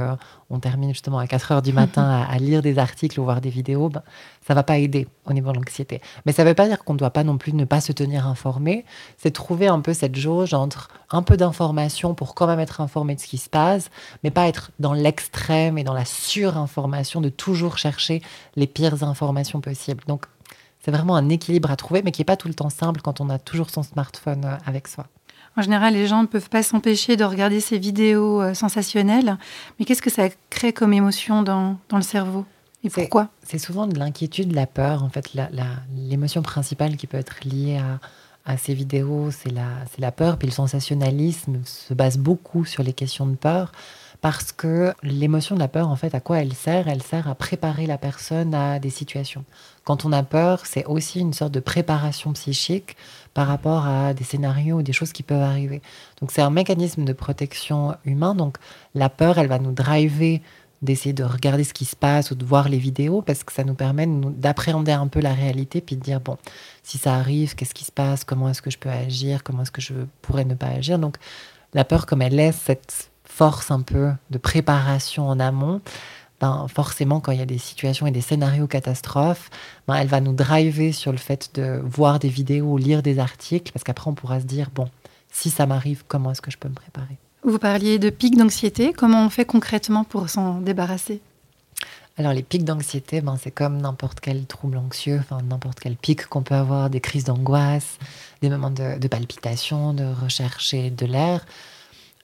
on 0.50 0.58
termine 0.58 0.90
justement 0.90 1.18
à 1.18 1.26
4 1.26 1.52
heures 1.52 1.62
du 1.62 1.72
matin 1.72 2.02
à, 2.28 2.30
à 2.30 2.38
lire 2.38 2.62
des 2.62 2.78
articles 2.78 3.18
ou 3.18 3.24
voir 3.24 3.40
des 3.40 3.50
vidéos, 3.50 3.88
ben, 3.88 4.02
ça 4.46 4.54
va 4.54 4.62
pas 4.62 4.78
aider 4.78 5.08
au 5.24 5.32
niveau 5.32 5.50
de 5.50 5.56
l'anxiété. 5.56 6.00
Mais 6.26 6.32
ça 6.32 6.44
ne 6.44 6.48
veut 6.48 6.54
pas 6.54 6.68
dire 6.68 6.84
qu'on 6.84 6.92
ne 6.92 6.98
doit 6.98 7.10
pas 7.10 7.24
non 7.24 7.38
plus 7.38 7.52
ne 7.54 7.64
pas 7.64 7.80
se 7.80 7.92
tenir 7.92 8.26
informé. 8.26 8.84
C'est 9.16 9.30
trouver 9.30 9.68
un 9.68 9.80
peu 9.80 9.94
cette 9.94 10.16
jauge 10.16 10.52
entre 10.52 10.88
un 11.10 11.22
peu 11.22 11.36
d'information 11.36 12.14
pour 12.14 12.34
quand 12.34 12.46
même 12.46 12.60
être 12.60 12.80
informé 12.80 13.14
de 13.14 13.20
ce 13.20 13.26
qui 13.26 13.38
se 13.38 13.48
passe, 13.48 13.90
mais 14.24 14.30
pas 14.30 14.48
être 14.48 14.72
dans 14.78 14.92
l'extrême 14.92 15.78
et 15.78 15.84
dans 15.84 15.94
la 15.94 16.04
surinformation 16.04 17.20
de 17.20 17.28
toujours 17.28 17.78
chercher 17.78 18.22
les 18.56 18.66
pires 18.66 19.04
informations 19.04 19.60
possibles. 19.60 20.02
Donc, 20.06 20.26
c'est 20.84 20.90
vraiment 20.90 21.16
un 21.16 21.28
équilibre 21.28 21.70
à 21.70 21.76
trouver, 21.76 22.02
mais 22.02 22.10
qui 22.10 22.20
n'est 22.20 22.26
pas 22.26 22.36
tout 22.36 22.48
le 22.48 22.54
temps 22.54 22.70
simple 22.70 23.00
quand 23.02 23.20
on 23.20 23.30
a 23.30 23.38
toujours 23.38 23.70
son 23.70 23.82
smartphone 23.82 24.44
euh, 24.44 24.56
avec 24.66 24.88
soi. 24.88 25.06
En 25.56 25.62
général, 25.62 25.94
les 25.94 26.06
gens 26.06 26.22
ne 26.22 26.26
peuvent 26.26 26.48
pas 26.48 26.62
s'empêcher 26.62 27.16
de 27.16 27.24
regarder 27.24 27.60
ces 27.60 27.78
vidéos 27.78 28.40
euh, 28.40 28.54
sensationnelles. 28.54 29.36
Mais 29.78 29.84
qu'est-ce 29.84 30.02
que 30.02 30.10
ça 30.10 30.28
crée 30.50 30.72
comme 30.72 30.92
émotion 30.92 31.42
dans, 31.42 31.76
dans 31.88 31.98
le 31.98 32.02
cerveau? 32.02 32.46
Et 32.84 32.90
pourquoi? 32.90 33.28
C'est 33.44 33.58
souvent 33.58 33.86
de 33.86 33.96
l'inquiétude, 33.96 34.48
de 34.48 34.56
la 34.56 34.66
peur. 34.66 35.04
En 35.04 35.08
fait, 35.08 35.36
l'émotion 35.94 36.42
principale 36.42 36.96
qui 36.96 37.06
peut 37.06 37.18
être 37.18 37.44
liée 37.44 37.76
à, 37.76 38.00
à 38.50 38.56
ces 38.56 38.74
vidéos, 38.74 39.30
c'est 39.30 39.50
la, 39.50 39.68
la 39.98 40.10
peur. 40.10 40.36
Puis 40.36 40.48
le 40.48 40.52
sensationnalisme 40.52 41.60
se 41.64 41.94
base 41.94 42.18
beaucoup 42.18 42.64
sur 42.64 42.82
les 42.82 42.92
questions 42.92 43.26
de 43.26 43.36
peur. 43.36 43.70
Parce 44.20 44.52
que 44.52 44.94
l'émotion 45.02 45.54
de 45.54 45.60
la 45.60 45.68
peur, 45.68 45.88
en 45.88 45.96
fait, 45.96 46.14
à 46.14 46.20
quoi 46.20 46.38
elle 46.38 46.54
sert? 46.54 46.88
Elle 46.88 47.02
sert 47.02 47.28
à 47.28 47.34
préparer 47.34 47.86
la 47.86 47.98
personne 47.98 48.54
à 48.54 48.78
des 48.78 48.90
situations. 48.90 49.44
Quand 49.84 50.04
on 50.04 50.12
a 50.12 50.22
peur, 50.22 50.64
c'est 50.64 50.84
aussi 50.84 51.20
une 51.20 51.32
sorte 51.32 51.52
de 51.52 51.60
préparation 51.60 52.32
psychique 52.32 52.96
par 53.34 53.48
rapport 53.48 53.86
à 53.86 54.14
des 54.14 54.24
scénarios 54.24 54.76
ou 54.76 54.82
des 54.82 54.92
choses 54.92 55.12
qui 55.12 55.22
peuvent 55.22 55.42
arriver. 55.42 55.82
Donc 56.20 56.30
c'est 56.30 56.42
un 56.42 56.50
mécanisme 56.50 57.04
de 57.04 57.12
protection 57.12 57.96
humain. 58.04 58.34
Donc 58.34 58.58
la 58.94 59.08
peur, 59.08 59.38
elle 59.38 59.48
va 59.48 59.58
nous 59.58 59.72
driver 59.72 60.40
d'essayer 60.82 61.12
de 61.12 61.24
regarder 61.24 61.64
ce 61.64 61.72
qui 61.72 61.84
se 61.84 61.96
passe 61.96 62.32
ou 62.32 62.34
de 62.34 62.44
voir 62.44 62.68
les 62.68 62.78
vidéos 62.78 63.22
parce 63.22 63.44
que 63.44 63.52
ça 63.52 63.64
nous 63.64 63.74
permet 63.74 64.06
d'appréhender 64.06 64.92
un 64.92 65.06
peu 65.06 65.20
la 65.20 65.32
réalité 65.32 65.80
puis 65.80 65.96
de 65.96 66.02
dire 66.02 66.20
bon 66.20 66.36
si 66.82 66.98
ça 66.98 67.14
arrive 67.14 67.54
qu'est-ce 67.54 67.74
qui 67.74 67.84
se 67.84 67.92
passe? 67.92 68.24
Comment 68.24 68.48
est-ce 68.48 68.62
que 68.62 68.70
je 68.70 68.78
peux 68.78 68.90
agir? 68.90 69.44
Comment 69.44 69.62
est-ce 69.62 69.70
que 69.70 69.80
je 69.80 69.94
pourrais 70.22 70.44
ne 70.44 70.54
pas 70.54 70.66
agir? 70.66 70.98
Donc 70.98 71.16
la 71.72 71.84
peur 71.84 72.04
comme 72.04 72.20
elle 72.20 72.34
laisse 72.34 72.60
cette 72.64 73.10
force 73.24 73.70
un 73.70 73.80
peu 73.80 74.10
de 74.30 74.38
préparation 74.38 75.28
en 75.28 75.38
amont 75.38 75.80
ben, 76.42 76.66
forcément 76.68 77.20
quand 77.20 77.32
il 77.32 77.38
y 77.38 77.42
a 77.42 77.46
des 77.46 77.56
situations 77.56 78.06
et 78.06 78.10
des 78.10 78.20
scénarios 78.20 78.66
catastrophes 78.66 79.48
ben, 79.88 79.94
elle 79.94 80.08
va 80.08 80.20
nous 80.20 80.34
driver 80.34 80.92
sur 80.92 81.12
le 81.12 81.18
fait 81.18 81.50
de 81.54 81.80
voir 81.82 82.18
des 82.18 82.28
vidéos 82.28 82.76
lire 82.76 83.02
des 83.02 83.18
articles 83.18 83.72
parce 83.72 83.84
qu'après 83.84 84.10
on 84.10 84.14
pourra 84.14 84.40
se 84.40 84.44
dire 84.44 84.68
bon 84.74 84.88
si 85.32 85.48
ça 85.48 85.64
m'arrive 85.66 86.04
comment 86.06 86.32
est-ce 86.32 86.42
que 86.42 86.50
je 86.50 86.58
peux 86.58 86.68
me 86.68 86.74
préparer? 86.74 87.16
Vous 87.44 87.58
parliez 87.58 87.98
de 87.98 88.08
pics 88.10 88.36
d'anxiété. 88.36 88.92
Comment 88.92 89.26
on 89.26 89.30
fait 89.30 89.44
concrètement 89.44 90.04
pour 90.04 90.28
s'en 90.28 90.60
débarrasser? 90.60 91.20
Alors 92.18 92.34
les 92.34 92.42
pics 92.42 92.64
d'anxiété, 92.64 93.20
ben, 93.20 93.36
c'est 93.42 93.50
comme 93.50 93.80
n'importe 93.80 94.20
quel 94.20 94.44
trouble 94.44 94.76
anxieux, 94.76 95.18
enfin 95.18 95.38
n'importe 95.42 95.80
quel 95.80 95.96
pic 95.96 96.26
qu'on 96.26 96.42
peut 96.42 96.54
avoir, 96.54 96.90
des 96.90 97.00
crises 97.00 97.24
d'angoisse, 97.24 97.98
des 98.42 98.50
moments 98.50 98.70
de, 98.70 98.98
de 98.98 99.08
palpitation, 99.08 99.94
de 99.94 100.04
rechercher 100.04 100.90
de 100.90 101.06
l'air. 101.06 101.46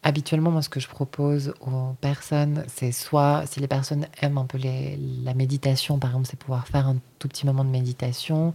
Habituellement, 0.05 0.53
moi, 0.53 0.63
ce 0.63 0.69
que 0.69 0.79
je 0.79 0.87
propose 0.87 1.55
aux 1.61 1.95
personnes, 2.01 2.65
c'est 2.69 2.93
soit, 2.93 3.43
si 3.47 3.59
les 3.59 3.67
personnes 3.67 4.07
aiment 4.23 4.39
un 4.39 4.47
peu 4.47 4.59
la 4.59 5.35
méditation, 5.35 5.99
par 5.99 6.11
exemple, 6.11 6.29
c'est 6.31 6.39
pouvoir 6.39 6.69
faire 6.69 6.87
un 6.87 6.99
tout 7.19 7.27
petit 7.27 7.45
moment 7.45 7.65
de 7.65 7.71
méditation, 7.71 8.55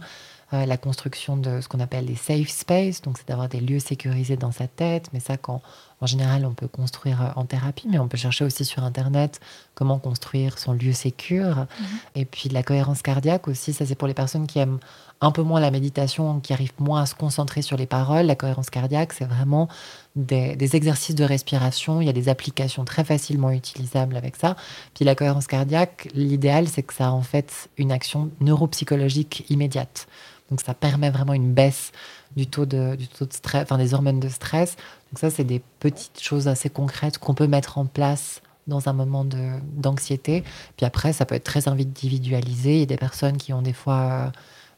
euh, 0.54 0.64
la 0.64 0.78
construction 0.78 1.36
de 1.36 1.60
ce 1.60 1.68
qu'on 1.68 1.80
appelle 1.80 2.06
des 2.06 2.14
safe 2.14 2.48
space, 2.48 3.02
donc 3.02 3.18
c'est 3.18 3.28
d'avoir 3.28 3.50
des 3.50 3.60
lieux 3.60 3.78
sécurisés 3.78 4.36
dans 4.36 4.52
sa 4.52 4.68
tête, 4.68 5.10
mais 5.12 5.20
ça, 5.20 5.36
quand, 5.36 5.60
en 6.04 6.06
général, 6.06 6.44
on 6.44 6.52
peut 6.52 6.68
construire 6.68 7.22
euh, 7.22 7.28
en 7.34 7.46
thérapie, 7.46 7.88
mais 7.90 7.98
on 7.98 8.08
peut 8.08 8.18
chercher 8.18 8.44
aussi 8.44 8.66
sur 8.66 8.84
Internet 8.84 9.40
comment 9.74 9.98
construire 9.98 10.58
son 10.58 10.74
lieu 10.74 10.92
sécure. 10.92 11.66
Et 12.14 12.26
puis 12.26 12.50
la 12.50 12.62
cohérence 12.62 13.00
cardiaque 13.00 13.48
aussi, 13.48 13.72
ça 13.72 13.86
c'est 13.86 13.94
pour 13.94 14.06
les 14.06 14.12
personnes 14.12 14.46
qui 14.46 14.58
aiment 14.58 14.78
un 15.22 15.30
peu 15.30 15.40
moins 15.40 15.60
la 15.60 15.70
méditation, 15.70 16.40
qui 16.40 16.52
arrivent 16.52 16.74
moins 16.78 17.02
à 17.02 17.06
se 17.06 17.14
concentrer 17.14 17.62
sur 17.62 17.78
les 17.78 17.86
paroles. 17.86 18.26
La 18.26 18.36
cohérence 18.36 18.68
cardiaque, 18.68 19.14
c'est 19.14 19.24
vraiment 19.24 19.66
des, 20.14 20.56
des 20.56 20.76
exercices 20.76 21.14
de 21.14 21.24
respiration. 21.24 22.02
Il 22.02 22.06
y 22.06 22.10
a 22.10 22.12
des 22.12 22.28
applications 22.28 22.84
très 22.84 23.04
facilement 23.04 23.50
utilisables 23.50 24.16
avec 24.16 24.36
ça. 24.36 24.56
Puis 24.92 25.06
la 25.06 25.14
cohérence 25.14 25.46
cardiaque, 25.46 26.08
l'idéal, 26.14 26.68
c'est 26.68 26.82
que 26.82 26.92
ça 26.92 27.06
a 27.06 27.10
en 27.10 27.22
fait 27.22 27.70
une 27.78 27.92
action 27.92 28.30
neuropsychologique 28.40 29.46
immédiate. 29.48 30.06
Donc 30.50 30.60
ça 30.60 30.74
permet 30.74 31.10
vraiment 31.10 31.32
une 31.32 31.54
baisse 31.54 31.92
du 32.36 32.46
taux 32.46 32.66
de, 32.66 32.96
du 32.96 33.08
taux 33.08 33.26
de 33.26 33.32
stress, 33.32 33.62
enfin 33.62 33.78
des 33.78 33.94
hormones 33.94 34.20
de 34.20 34.28
stress. 34.28 34.76
Donc 35.14 35.20
ça, 35.20 35.30
c'est 35.30 35.44
des 35.44 35.62
petites 35.78 36.20
choses 36.20 36.48
assez 36.48 36.68
concrètes 36.68 37.18
qu'on 37.18 37.34
peut 37.34 37.46
mettre 37.46 37.78
en 37.78 37.86
place 37.86 38.42
dans 38.66 38.88
un 38.88 38.92
moment 38.92 39.24
d'anxiété. 39.24 40.42
Puis 40.76 40.84
après, 40.84 41.12
ça 41.12 41.24
peut 41.24 41.36
être 41.36 41.44
très 41.44 41.68
individualisé. 41.68 42.74
Il 42.74 42.80
y 42.80 42.82
a 42.82 42.86
des 42.86 42.96
personnes 42.96 43.36
qui 43.36 43.52
ont 43.52 43.62
des 43.62 43.72
fois 43.72 43.94
euh, 43.94 44.30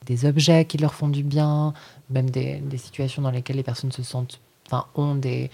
des 0.05 0.27
objets 0.27 0.67
qui 0.67 0.77
leur 0.77 0.93
font 0.93 1.09
du 1.09 1.23
bien, 1.23 1.73
même 2.11 2.29
des, 2.29 2.57
des 2.57 2.77
situations 2.77 3.23
dans 3.23 3.31
lesquelles 3.31 3.57
les 3.57 3.63
personnes 3.63 3.93
se 3.93 4.03
sentent, 4.03 4.39
enfin, 4.67 4.85
ont 4.95 5.15
des, 5.15 5.51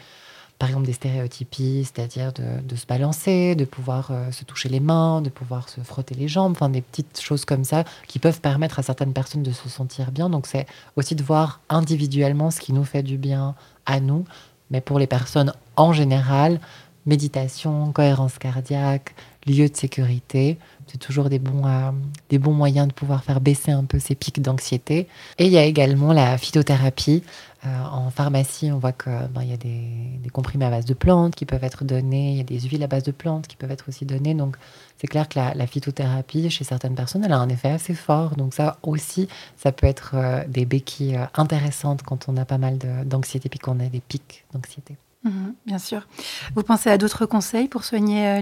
par 0.59 0.69
exemple, 0.69 0.87
des 0.87 0.95
stéréotypies, 0.95 1.85
c'est-à-dire 1.85 2.33
de, 2.33 2.61
de 2.61 2.75
se 2.75 2.85
balancer, 2.87 3.55
de 3.55 3.65
pouvoir 3.65 4.09
euh, 4.11 4.33
se 4.33 4.43
toucher 4.43 4.69
les 4.69 4.81
mains, 4.81 5.23
de 5.23 5.31
pouvoir 5.31 5.69
se 5.69 5.81
frotter 5.83 6.17
les 6.17 6.27
jambes, 6.27 6.55
enfin, 6.57 6.71
des 6.71 6.83
petites 6.83 7.21
choses 7.21 7.45
comme 7.45 7.63
ça 7.63 7.85
qui 8.09 8.19
peuvent 8.19 8.41
permettre 8.41 8.81
à 8.81 8.83
certaines 8.83 9.13
personnes 9.13 9.45
de 9.45 9.53
se 9.53 9.69
sentir 9.69 10.11
bien. 10.11 10.29
Donc, 10.29 10.49
c'est 10.49 10.67
aussi 10.97 11.15
de 11.15 11.23
voir 11.23 11.61
individuellement 11.69 12.51
ce 12.51 12.59
qui 12.61 12.73
nous 12.73 12.85
fait 12.85 13.05
du 13.05 13.17
bien 13.17 13.55
à 13.87 14.01
nous. 14.01 14.25
Mais 14.73 14.81
pour 14.81 14.99
les 14.99 15.07
personnes 15.07 15.53
en 15.77 15.93
général, 15.93 16.59
méditation, 17.07 17.93
cohérence 17.93 18.39
cardiaque, 18.39 19.15
lieu 19.47 19.69
de 19.69 19.77
sécurité. 19.77 20.59
C'est 20.87 20.99
toujours 20.99 21.29
des 21.29 21.39
bons, 21.39 21.67
euh, 21.67 21.91
des 22.29 22.39
bons 22.39 22.53
moyens 22.53 22.89
de 22.89 22.93
pouvoir 22.93 23.25
faire 23.25 23.41
baisser 23.41 23.71
un 23.71 23.85
peu 23.85 23.99
ces 23.99 24.15
pics 24.15 24.43
d'anxiété. 24.43 25.09
Et 25.39 25.47
il 25.47 25.53
y 25.53 25.59
a 25.59 25.65
également 25.65 26.13
la 26.13 26.37
phytothérapie. 26.39 27.23
Euh, 27.65 27.85
en 27.85 28.11
pharmacie, 28.11 28.73
on 28.73 28.79
voit 28.79 28.93
qu'il 28.93 29.13
ben, 29.33 29.45
y 29.45 29.53
a 29.53 29.57
des, 29.57 30.19
des, 30.21 30.31
comprimés 30.31 30.65
à 30.65 30.71
base 30.71 30.85
de 30.85 30.95
plantes 30.95 31.37
qui 31.37 31.47
peuvent 31.47 31.63
être 31.63 31.85
donnés, 31.85 32.33
il 32.33 32.37
y 32.39 32.41
a 32.41 32.45
des 32.45 32.59
huiles 32.59 32.83
à 32.83 32.89
base 32.89 33.05
de 33.05 33.13
plantes 33.13 33.47
qui 33.47 33.55
peuvent 33.55 33.71
être 33.71 33.89
aussi 33.89 34.05
données. 34.05 34.35
Donc, 34.35 34.57
c'est 34.99 35.07
clair 35.07 35.29
que 35.29 35.39
la, 35.39 35.67
phytothérapie, 35.69 36.51
chez 36.51 36.65
certaines 36.65 36.97
personnes, 36.97 37.25
elle 37.25 37.33
a 37.33 37.39
un 37.39 37.49
effet 37.49 37.71
assez 37.71 37.95
fort. 37.95 38.35
Donc, 38.35 38.53
ça 38.53 38.79
aussi, 38.83 39.29
ça 39.57 39.71
peut 39.71 39.87
être 39.87 40.13
euh, 40.15 40.43
des 40.49 40.65
béquilles 40.65 41.21
intéressantes 41.35 42.03
quand 42.03 42.29
on 42.29 42.37
a 42.37 42.45
pas 42.45 42.59
mal 42.59 42.79
d'anxiété, 43.05 43.49
puis 43.49 43.61
qu'on 43.61 43.79
a 43.79 43.87
des 43.87 44.01
pics 44.01 44.45
d'anxiété. 44.53 44.97
Mhm, 45.23 45.55
bien 45.65 45.79
sûr. 45.79 46.09
Vous 46.57 46.65
pensez 46.65 46.91
à 46.91 46.99
d'autres 46.99 47.27
conseils 47.27 47.69
pour 47.69 47.85
soigner 47.85 48.41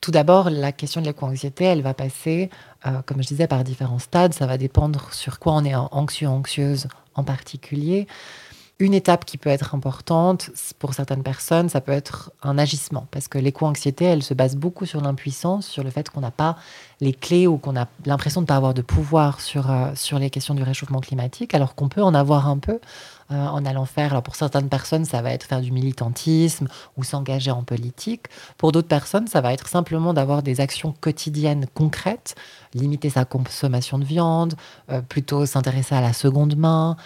tout 0.00 0.10
d'abord, 0.10 0.50
la 0.50 0.72
question 0.72 1.00
de 1.00 1.06
l'éco-anxiété, 1.06 1.64
elle 1.64 1.82
va 1.82 1.94
passer, 1.94 2.50
comme 3.06 3.22
je 3.22 3.28
disais, 3.28 3.46
par 3.46 3.62
différents 3.64 3.98
stades. 3.98 4.34
Ça 4.34 4.46
va 4.46 4.58
dépendre 4.58 5.12
sur 5.12 5.38
quoi 5.38 5.52
on 5.54 5.64
est 5.64 5.74
anxieux, 5.74 6.28
anxieuse 6.28 6.88
en 7.14 7.24
particulier. 7.24 8.06
Une 8.78 8.94
étape 8.94 9.26
qui 9.26 9.36
peut 9.36 9.50
être 9.50 9.74
importante 9.74 10.50
pour 10.78 10.94
certaines 10.94 11.22
personnes, 11.22 11.68
ça 11.68 11.82
peut 11.82 11.92
être 11.92 12.32
un 12.42 12.56
agissement, 12.56 13.06
parce 13.10 13.28
que 13.28 13.36
l'éco-anxiété, 13.36 14.06
elle 14.06 14.22
se 14.22 14.32
base 14.32 14.56
beaucoup 14.56 14.86
sur 14.86 15.02
l'impuissance, 15.02 15.66
sur 15.66 15.84
le 15.84 15.90
fait 15.90 16.08
qu'on 16.08 16.22
n'a 16.22 16.30
pas 16.30 16.56
les 17.00 17.12
clés 17.12 17.46
ou 17.46 17.56
qu'on 17.56 17.76
a 17.76 17.86
l'impression 18.04 18.40
de 18.40 18.44
ne 18.44 18.48
pas 18.48 18.56
avoir 18.56 18.74
de 18.74 18.82
pouvoir 18.82 19.40
sur, 19.40 19.70
euh, 19.70 19.90
sur 19.94 20.18
les 20.18 20.30
questions 20.30 20.54
du 20.54 20.62
réchauffement 20.62 21.00
climatique, 21.00 21.54
alors 21.54 21.74
qu'on 21.74 21.88
peut 21.88 22.02
en 22.02 22.14
avoir 22.14 22.48
un 22.48 22.58
peu 22.58 22.78
euh, 23.32 23.46
en 23.46 23.64
allant 23.64 23.86
faire. 23.86 24.10
Alors 24.10 24.22
pour 24.22 24.36
certaines 24.36 24.68
personnes, 24.68 25.04
ça 25.04 25.22
va 25.22 25.32
être 25.32 25.44
faire 25.44 25.60
du 25.60 25.72
militantisme 25.72 26.68
ou 26.96 27.04
s'engager 27.04 27.50
en 27.50 27.62
politique. 27.62 28.26
Pour 28.58 28.72
d'autres 28.72 28.88
personnes, 28.88 29.28
ça 29.28 29.40
va 29.40 29.52
être 29.52 29.68
simplement 29.68 30.12
d'avoir 30.12 30.42
des 30.42 30.60
actions 30.60 30.92
quotidiennes 31.00 31.66
concrètes, 31.72 32.34
limiter 32.74 33.08
sa 33.08 33.24
consommation 33.24 33.98
de 33.98 34.04
viande, 34.04 34.54
euh, 34.90 35.00
plutôt 35.00 35.46
s'intéresser 35.46 35.94
à 35.94 36.02
la 36.02 36.12
seconde 36.12 36.56
main, 36.56 36.96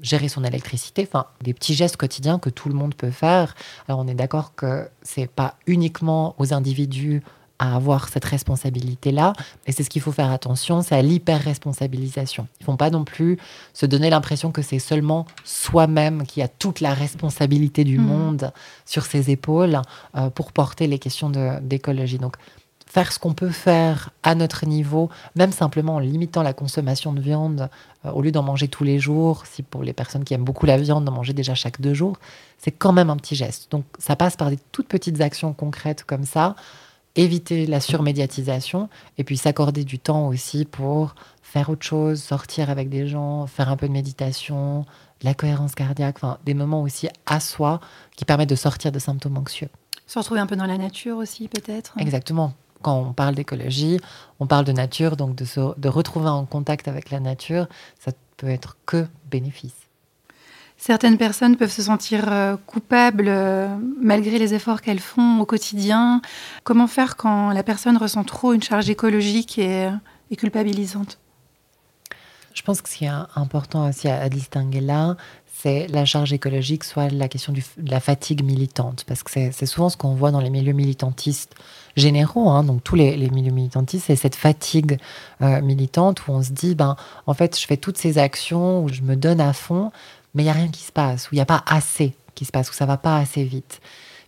gérer 0.00 0.28
son 0.28 0.42
électricité, 0.42 1.06
enfin 1.06 1.26
des 1.42 1.52
petits 1.52 1.74
gestes 1.74 1.96
quotidiens 1.96 2.38
que 2.38 2.50
tout 2.50 2.68
le 2.68 2.74
monde 2.74 2.94
peut 2.94 3.10
faire. 3.10 3.54
Alors 3.88 4.00
on 4.00 4.08
est 4.08 4.14
d'accord 4.14 4.54
que 4.54 4.88
c'est 5.02 5.30
pas 5.30 5.56
uniquement 5.66 6.34
aux 6.38 6.54
individus 6.54 7.22
à 7.58 7.74
avoir 7.74 8.08
cette 8.08 8.24
responsabilité-là. 8.24 9.32
Et 9.66 9.72
c'est 9.72 9.82
ce 9.82 9.90
qu'il 9.90 10.02
faut 10.02 10.12
faire 10.12 10.30
attention, 10.30 10.82
c'est 10.82 10.94
à 10.94 11.02
l'hyper-responsabilisation. 11.02 12.46
Ils 12.60 12.62
ne 12.62 12.66
font 12.66 12.76
pas 12.76 12.90
non 12.90 13.04
plus 13.04 13.38
se 13.72 13.86
donner 13.86 14.10
l'impression 14.10 14.52
que 14.52 14.62
c'est 14.62 14.78
seulement 14.78 15.26
soi-même 15.44 16.26
qui 16.26 16.42
a 16.42 16.48
toute 16.48 16.80
la 16.80 16.94
responsabilité 16.94 17.84
du 17.84 17.98
mmh. 17.98 18.02
monde 18.02 18.52
sur 18.86 19.06
ses 19.06 19.30
épaules 19.30 19.80
euh, 20.16 20.30
pour 20.30 20.52
porter 20.52 20.86
les 20.86 20.98
questions 20.98 21.30
d'écologie. 21.62 22.18
Donc, 22.18 22.36
faire 22.88 23.12
ce 23.12 23.18
qu'on 23.18 23.34
peut 23.34 23.50
faire 23.50 24.10
à 24.22 24.34
notre 24.34 24.66
niveau, 24.66 25.10
même 25.36 25.52
simplement 25.52 25.96
en 25.96 25.98
limitant 25.98 26.42
la 26.42 26.54
consommation 26.54 27.12
de 27.12 27.20
viande, 27.20 27.68
euh, 28.04 28.10
au 28.10 28.22
lieu 28.22 28.32
d'en 28.32 28.42
manger 28.42 28.68
tous 28.68 28.84
les 28.84 28.98
jours, 28.98 29.44
si 29.46 29.62
pour 29.62 29.82
les 29.82 29.92
personnes 29.92 30.24
qui 30.24 30.34
aiment 30.34 30.44
beaucoup 30.44 30.66
la 30.66 30.78
viande, 30.78 31.04
d'en 31.04 31.12
manger 31.12 31.34
déjà 31.34 31.54
chaque 31.54 31.80
deux 31.80 31.94
jours, 31.94 32.18
c'est 32.56 32.70
quand 32.70 32.92
même 32.92 33.10
un 33.10 33.16
petit 33.16 33.34
geste. 33.34 33.70
Donc 33.70 33.84
ça 33.98 34.16
passe 34.16 34.36
par 34.36 34.50
des 34.50 34.58
toutes 34.72 34.88
petites 34.88 35.20
actions 35.20 35.52
concrètes 35.52 36.04
comme 36.04 36.24
ça, 36.24 36.56
éviter 37.18 37.66
la 37.66 37.80
surmédiatisation 37.80 38.88
et 39.18 39.24
puis 39.24 39.36
s'accorder 39.36 39.84
du 39.84 39.98
temps 39.98 40.28
aussi 40.28 40.64
pour 40.64 41.16
faire 41.42 41.68
autre 41.68 41.84
chose, 41.84 42.22
sortir 42.22 42.70
avec 42.70 42.88
des 42.88 43.08
gens, 43.08 43.46
faire 43.46 43.68
un 43.68 43.76
peu 43.76 43.88
de 43.88 43.92
méditation, 43.92 44.86
la 45.22 45.34
cohérence 45.34 45.74
cardiaque, 45.74 46.16
enfin 46.18 46.38
des 46.44 46.54
moments 46.54 46.82
aussi 46.82 47.08
à 47.26 47.40
soi 47.40 47.80
qui 48.16 48.24
permettent 48.24 48.50
de 48.50 48.54
sortir 48.54 48.92
de 48.92 49.00
symptômes 49.00 49.36
anxieux. 49.36 49.68
Se 50.06 50.18
retrouver 50.18 50.40
un 50.40 50.46
peu 50.46 50.56
dans 50.56 50.66
la 50.66 50.78
nature 50.78 51.16
aussi 51.16 51.48
peut-être 51.48 51.94
Exactement. 51.98 52.54
Quand 52.82 52.96
on 52.96 53.12
parle 53.12 53.34
d'écologie, 53.34 53.98
on 54.38 54.46
parle 54.46 54.64
de 54.64 54.72
nature, 54.72 55.16
donc 55.16 55.34
de, 55.34 55.44
se, 55.44 55.78
de 55.78 55.88
retrouver 55.88 56.28
en 56.28 56.46
contact 56.46 56.86
avec 56.86 57.10
la 57.10 57.18
nature, 57.18 57.66
ça 57.98 58.12
peut 58.36 58.48
être 58.48 58.76
que 58.86 59.06
bénéfice. 59.28 59.87
Certaines 60.80 61.18
personnes 61.18 61.56
peuvent 61.56 61.72
se 61.72 61.82
sentir 61.82 62.26
euh, 62.28 62.56
coupables 62.66 63.26
euh, 63.26 63.66
malgré 64.00 64.38
les 64.38 64.54
efforts 64.54 64.80
qu'elles 64.80 65.00
font 65.00 65.40
au 65.40 65.44
quotidien. 65.44 66.22
Comment 66.62 66.86
faire 66.86 67.16
quand 67.16 67.50
la 67.50 67.64
personne 67.64 67.96
ressent 67.96 68.22
trop 68.22 68.52
une 68.52 68.62
charge 68.62 68.88
écologique 68.88 69.58
et, 69.58 69.90
culpabilisante? 70.36 71.18
Je 72.54 72.62
pense 72.62 72.80
que 72.80 72.88
ce 72.88 72.96
qui 72.96 73.04
est 73.06 73.10
important 73.34 73.88
aussi 73.88 74.08
à, 74.08 74.28
distinguer 74.28 74.80
là, 74.80 75.16
c'est 75.52 75.88
la 75.88 76.04
charge 76.04 76.32
écologique, 76.32 76.84
soit 76.84 77.08
la 77.08 77.26
question 77.26 77.52
de 77.52 77.90
la 77.90 77.98
fatigue 77.98 78.44
militante. 78.44 79.04
Parce 79.04 79.24
que 79.24 79.30
c'est 79.32 79.66
souvent 79.66 79.88
ce 79.88 79.96
qu'on 79.96 80.14
voit 80.14 80.30
dans 80.30 80.40
les 80.40 80.50
milieux 80.50 80.72
militantistes 80.72 81.56
généraux, 81.96 82.48
hein, 82.50 82.62
donc 82.62 82.84
tous 82.84 82.94
les, 82.94 83.16
milieux 83.30 83.52
militantistes, 83.52 84.04
c'est 84.06 84.16
cette 84.16 84.36
fatigue 84.36 84.98
euh, 85.42 85.60
militante 85.60 86.26
où 86.26 86.32
on 86.32 86.42
se 86.42 86.50
dit, 86.50 86.76
ben, 86.76 86.94
en 87.26 87.34
fait, 87.34 87.58
je 87.58 87.66
fais 87.66 87.76
toutes 87.76 87.98
ces 87.98 88.18
actions, 88.18 88.84
où 88.84 88.88
je 88.88 89.02
me 89.02 89.16
donne 89.16 89.40
à 89.40 89.52
fond, 89.52 89.90
mais 90.34 90.42
il 90.42 90.46
n'y 90.46 90.50
a 90.50 90.54
rien 90.54 90.68
qui 90.68 90.82
se 90.82 90.92
passe, 90.92 91.26
où 91.26 91.34
il 91.34 91.36
n'y 91.36 91.42
a 91.42 91.46
pas 91.46 91.62
assez 91.66 92.14
qui 92.34 92.44
se 92.44 92.52
passe, 92.52 92.70
où 92.70 92.72
ça 92.72 92.86
va 92.86 92.96
pas 92.96 93.16
assez 93.16 93.44
vite. 93.44 93.80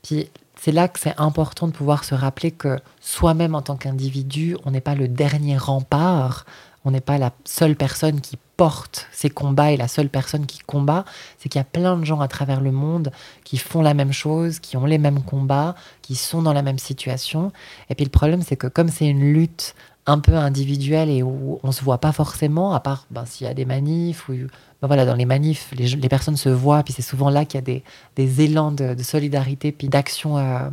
Puis 0.02 0.28
c'est 0.60 0.72
là 0.72 0.88
que 0.88 0.98
c'est 0.98 1.14
important 1.18 1.68
de 1.68 1.72
pouvoir 1.72 2.04
se 2.04 2.14
rappeler 2.14 2.50
que 2.50 2.78
soi-même 3.00 3.54
en 3.54 3.62
tant 3.62 3.76
qu'individu, 3.76 4.56
on 4.64 4.72
n'est 4.72 4.80
pas 4.80 4.94
le 4.94 5.08
dernier 5.08 5.56
rempart, 5.56 6.44
on 6.84 6.90
n'est 6.90 7.00
pas 7.00 7.18
la 7.18 7.32
seule 7.44 7.76
personne 7.76 8.20
qui 8.20 8.36
porte 8.56 9.06
ces 9.12 9.30
combats 9.30 9.70
et 9.72 9.76
la 9.76 9.88
seule 9.88 10.08
personne 10.08 10.44
qui 10.44 10.58
combat, 10.58 11.04
c'est 11.38 11.48
qu'il 11.48 11.58
y 11.58 11.62
a 11.62 11.64
plein 11.64 11.96
de 11.96 12.04
gens 12.04 12.20
à 12.20 12.28
travers 12.28 12.60
le 12.60 12.72
monde 12.72 13.10
qui 13.44 13.56
font 13.56 13.80
la 13.80 13.94
même 13.94 14.12
chose, 14.12 14.58
qui 14.58 14.76
ont 14.76 14.84
les 14.84 14.98
mêmes 14.98 15.22
combats, 15.22 15.74
qui 16.02 16.14
sont 16.14 16.42
dans 16.42 16.52
la 16.52 16.62
même 16.62 16.78
situation. 16.78 17.52
Et 17.88 17.94
puis 17.94 18.04
le 18.04 18.10
problème, 18.10 18.42
c'est 18.42 18.56
que 18.56 18.66
comme 18.66 18.88
c'est 18.88 19.06
une 19.06 19.32
lutte 19.32 19.74
un 20.06 20.18
peu 20.18 20.34
individuelle 20.34 21.08
et 21.08 21.22
où 21.22 21.60
on 21.62 21.72
se 21.72 21.82
voit 21.82 21.98
pas 21.98 22.12
forcément, 22.12 22.74
à 22.74 22.80
part 22.80 23.06
ben, 23.10 23.24
s'il 23.24 23.46
y 23.46 23.50
a 23.50 23.54
des 23.54 23.64
manifs 23.64 24.28
ou 24.28 24.34
ben 24.82 24.88
voilà, 24.88 25.04
dans 25.04 25.14
les 25.14 25.26
manifs, 25.26 25.72
les, 25.76 26.08
personnes 26.08 26.36
se 26.36 26.48
voient, 26.48 26.82
puis 26.82 26.94
c'est 26.94 27.02
souvent 27.02 27.28
là 27.28 27.44
qu'il 27.44 27.58
y 27.58 27.62
a 27.62 27.64
des, 27.64 27.82
des 28.16 28.42
élans 28.42 28.72
de, 28.72 29.02
solidarité, 29.02 29.72
puis 29.72 29.88
d'action 29.88 30.38
euh, 30.38 30.70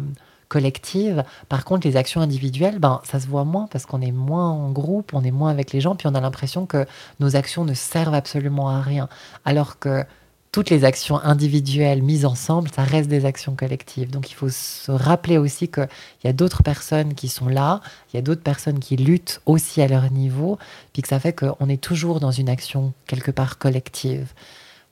collective. 0.48 1.24
Par 1.50 1.66
contre, 1.66 1.86
les 1.88 1.98
actions 1.98 2.22
individuelles, 2.22 2.80
ben, 2.80 3.02
ça 3.04 3.20
se 3.20 3.28
voit 3.28 3.44
moins 3.44 3.68
parce 3.68 3.86
qu'on 3.86 4.02
est 4.02 4.12
moins 4.12 4.50
en 4.50 4.72
groupe, 4.72 5.14
on 5.14 5.24
est 5.24 5.32
moins 5.32 5.50
avec 5.50 5.74
les 5.74 5.82
gens, 5.82 5.96
puis 5.96 6.08
on 6.08 6.16
a 6.16 6.22
l'impression 6.22 6.66
que 6.66 6.86
nos 7.20 7.36
actions 7.36 7.66
ne 7.66 7.74
servent 7.74 8.14
absolument 8.14 8.70
à 8.70 8.82
rien. 8.82 9.10
Alors 9.44 9.78
que 9.80 10.06
toutes 10.58 10.72
les 10.72 10.86
actions 10.86 11.20
individuelles 11.20 12.02
mises 12.02 12.26
ensemble, 12.26 12.72
ça 12.76 12.82
reste 12.82 13.08
des 13.08 13.26
actions 13.26 13.56
collectives. 13.56 14.10
Donc 14.10 14.32
il 14.32 14.34
faut 14.34 14.50
se 14.50 14.92
rappeler 14.92 15.38
aussi 15.38 15.68
qu'il 15.68 15.88
y 16.24 16.28
a 16.28 16.34
d'autres 16.34 16.64
personnes 16.64 17.14
qui 17.14 17.28
sont 17.28 17.48
là, 17.48 17.80
il 18.12 18.16
y 18.16 18.20
a 18.20 18.24
d'autres 18.24 18.42
personnes 18.42 18.80
qui 18.80 18.96
luttent 18.96 19.40
aussi 19.46 19.84
à 19.84 19.88
leur 19.88 20.10
niveau, 20.10 20.58
puis 20.94 21.04
que 21.04 21.10
ça 21.10 21.20
fait 21.20 21.32
qu'on 21.32 21.70
est 21.70 21.80
toujours 21.80 22.20
dans 22.20 22.32
une 22.32 22.50
action 22.50 22.94
quelque 23.06 23.30
part 23.30 23.60
collective. 23.60 24.34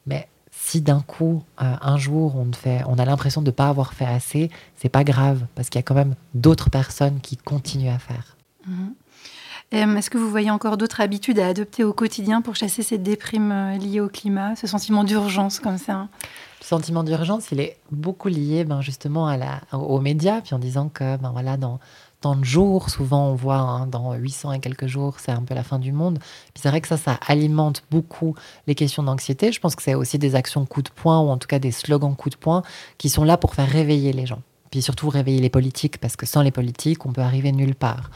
Mais 0.05 0.27
si 0.51 0.81
d'un 0.81 1.01
coup, 1.01 1.41
euh, 1.59 1.73
un 1.81 1.97
jour, 1.97 2.35
on, 2.35 2.53
fait, 2.53 2.83
on 2.87 2.99
a 2.99 3.05
l'impression 3.05 3.41
de 3.41 3.47
ne 3.47 3.51
pas 3.51 3.67
avoir 3.67 3.95
fait 3.95 4.05
assez, 4.05 4.51
c'est 4.75 4.89
pas 4.89 5.03
grave, 5.03 5.47
parce 5.55 5.71
qu'il 5.71 5.79
y 5.79 5.83
a 5.83 5.83
quand 5.83 5.95
même 5.95 6.13
d'autres 6.35 6.69
personnes 6.69 7.19
qui 7.21 7.37
continuent 7.37 7.89
à 7.89 7.97
faire. 7.97 8.37
Mhm. 8.67 8.93
Euh, 9.75 9.97
est-ce 9.97 10.09
que 10.09 10.17
vous 10.17 10.29
voyez 10.29 10.51
encore 10.51 10.77
d'autres 10.77 11.01
habitudes 11.01 11.37
à 11.37 11.47
adopter 11.47 11.83
au 11.83 11.91
quotidien 11.91 12.41
pour 12.41 12.55
chasser 12.55 12.81
cette 12.81 13.03
déprime 13.03 13.51
euh, 13.51 13.77
liée 13.77 13.99
au 13.99 14.07
climat, 14.07 14.55
ce 14.55 14.67
sentiment 14.67 15.03
d'urgence 15.03 15.59
comme 15.59 15.77
ça? 15.77 16.07
Le 16.61 16.65
sentiment 16.65 17.03
d'urgence, 17.03 17.51
il 17.51 17.59
est 17.59 17.77
beaucoup 17.91 18.29
lié 18.29 18.63
ben, 18.63 18.79
justement 18.79 19.27
à 19.27 19.35
la, 19.35 19.59
aux 19.73 19.99
médias, 19.99 20.39
puis 20.39 20.55
en 20.55 20.59
disant 20.59 20.87
que 20.87 21.17
ben, 21.17 21.31
voilà, 21.31 21.57
dans 21.57 21.79
tant 22.21 22.37
de 22.37 22.45
jours, 22.45 22.89
souvent 22.89 23.27
on 23.27 23.35
voit 23.35 23.57
hein, 23.57 23.87
dans 23.87 24.13
800 24.13 24.53
et 24.53 24.59
quelques 24.59 24.87
jours, 24.87 25.15
c'est 25.19 25.33
un 25.33 25.41
peu 25.41 25.53
la 25.53 25.63
fin 25.63 25.77
du 25.77 25.91
monde. 25.91 26.19
Puis 26.53 26.61
c'est 26.61 26.69
vrai 26.69 26.79
que 26.79 26.87
ça, 26.87 26.95
ça 26.95 27.19
alimente 27.27 27.83
beaucoup 27.91 28.33
les 28.67 28.75
questions 28.75 29.03
d'anxiété. 29.03 29.51
Je 29.51 29.59
pense 29.59 29.75
que 29.75 29.83
c'est 29.83 29.93
aussi 29.93 30.17
des 30.17 30.35
actions 30.35 30.65
coup 30.65 30.83
de 30.83 30.89
poing, 30.89 31.19
ou 31.19 31.27
en 31.27 31.37
tout 31.37 31.47
cas 31.47 31.59
des 31.59 31.71
slogans 31.71 32.15
coup 32.15 32.29
de 32.29 32.37
poing, 32.37 32.63
qui 32.97 33.09
sont 33.09 33.25
là 33.25 33.35
pour 33.35 33.53
faire 33.53 33.67
réveiller 33.67 34.13
les 34.13 34.25
gens. 34.25 34.41
Puis 34.71 34.81
surtout 34.81 35.09
réveiller 35.09 35.41
les 35.41 35.49
politiques, 35.49 35.97
parce 35.97 36.15
que 36.15 36.25
sans 36.25 36.43
les 36.43 36.51
politiques, 36.51 37.05
on 37.05 37.11
peut 37.11 37.21
arriver 37.21 37.51
nulle 37.51 37.75
part. 37.75 38.09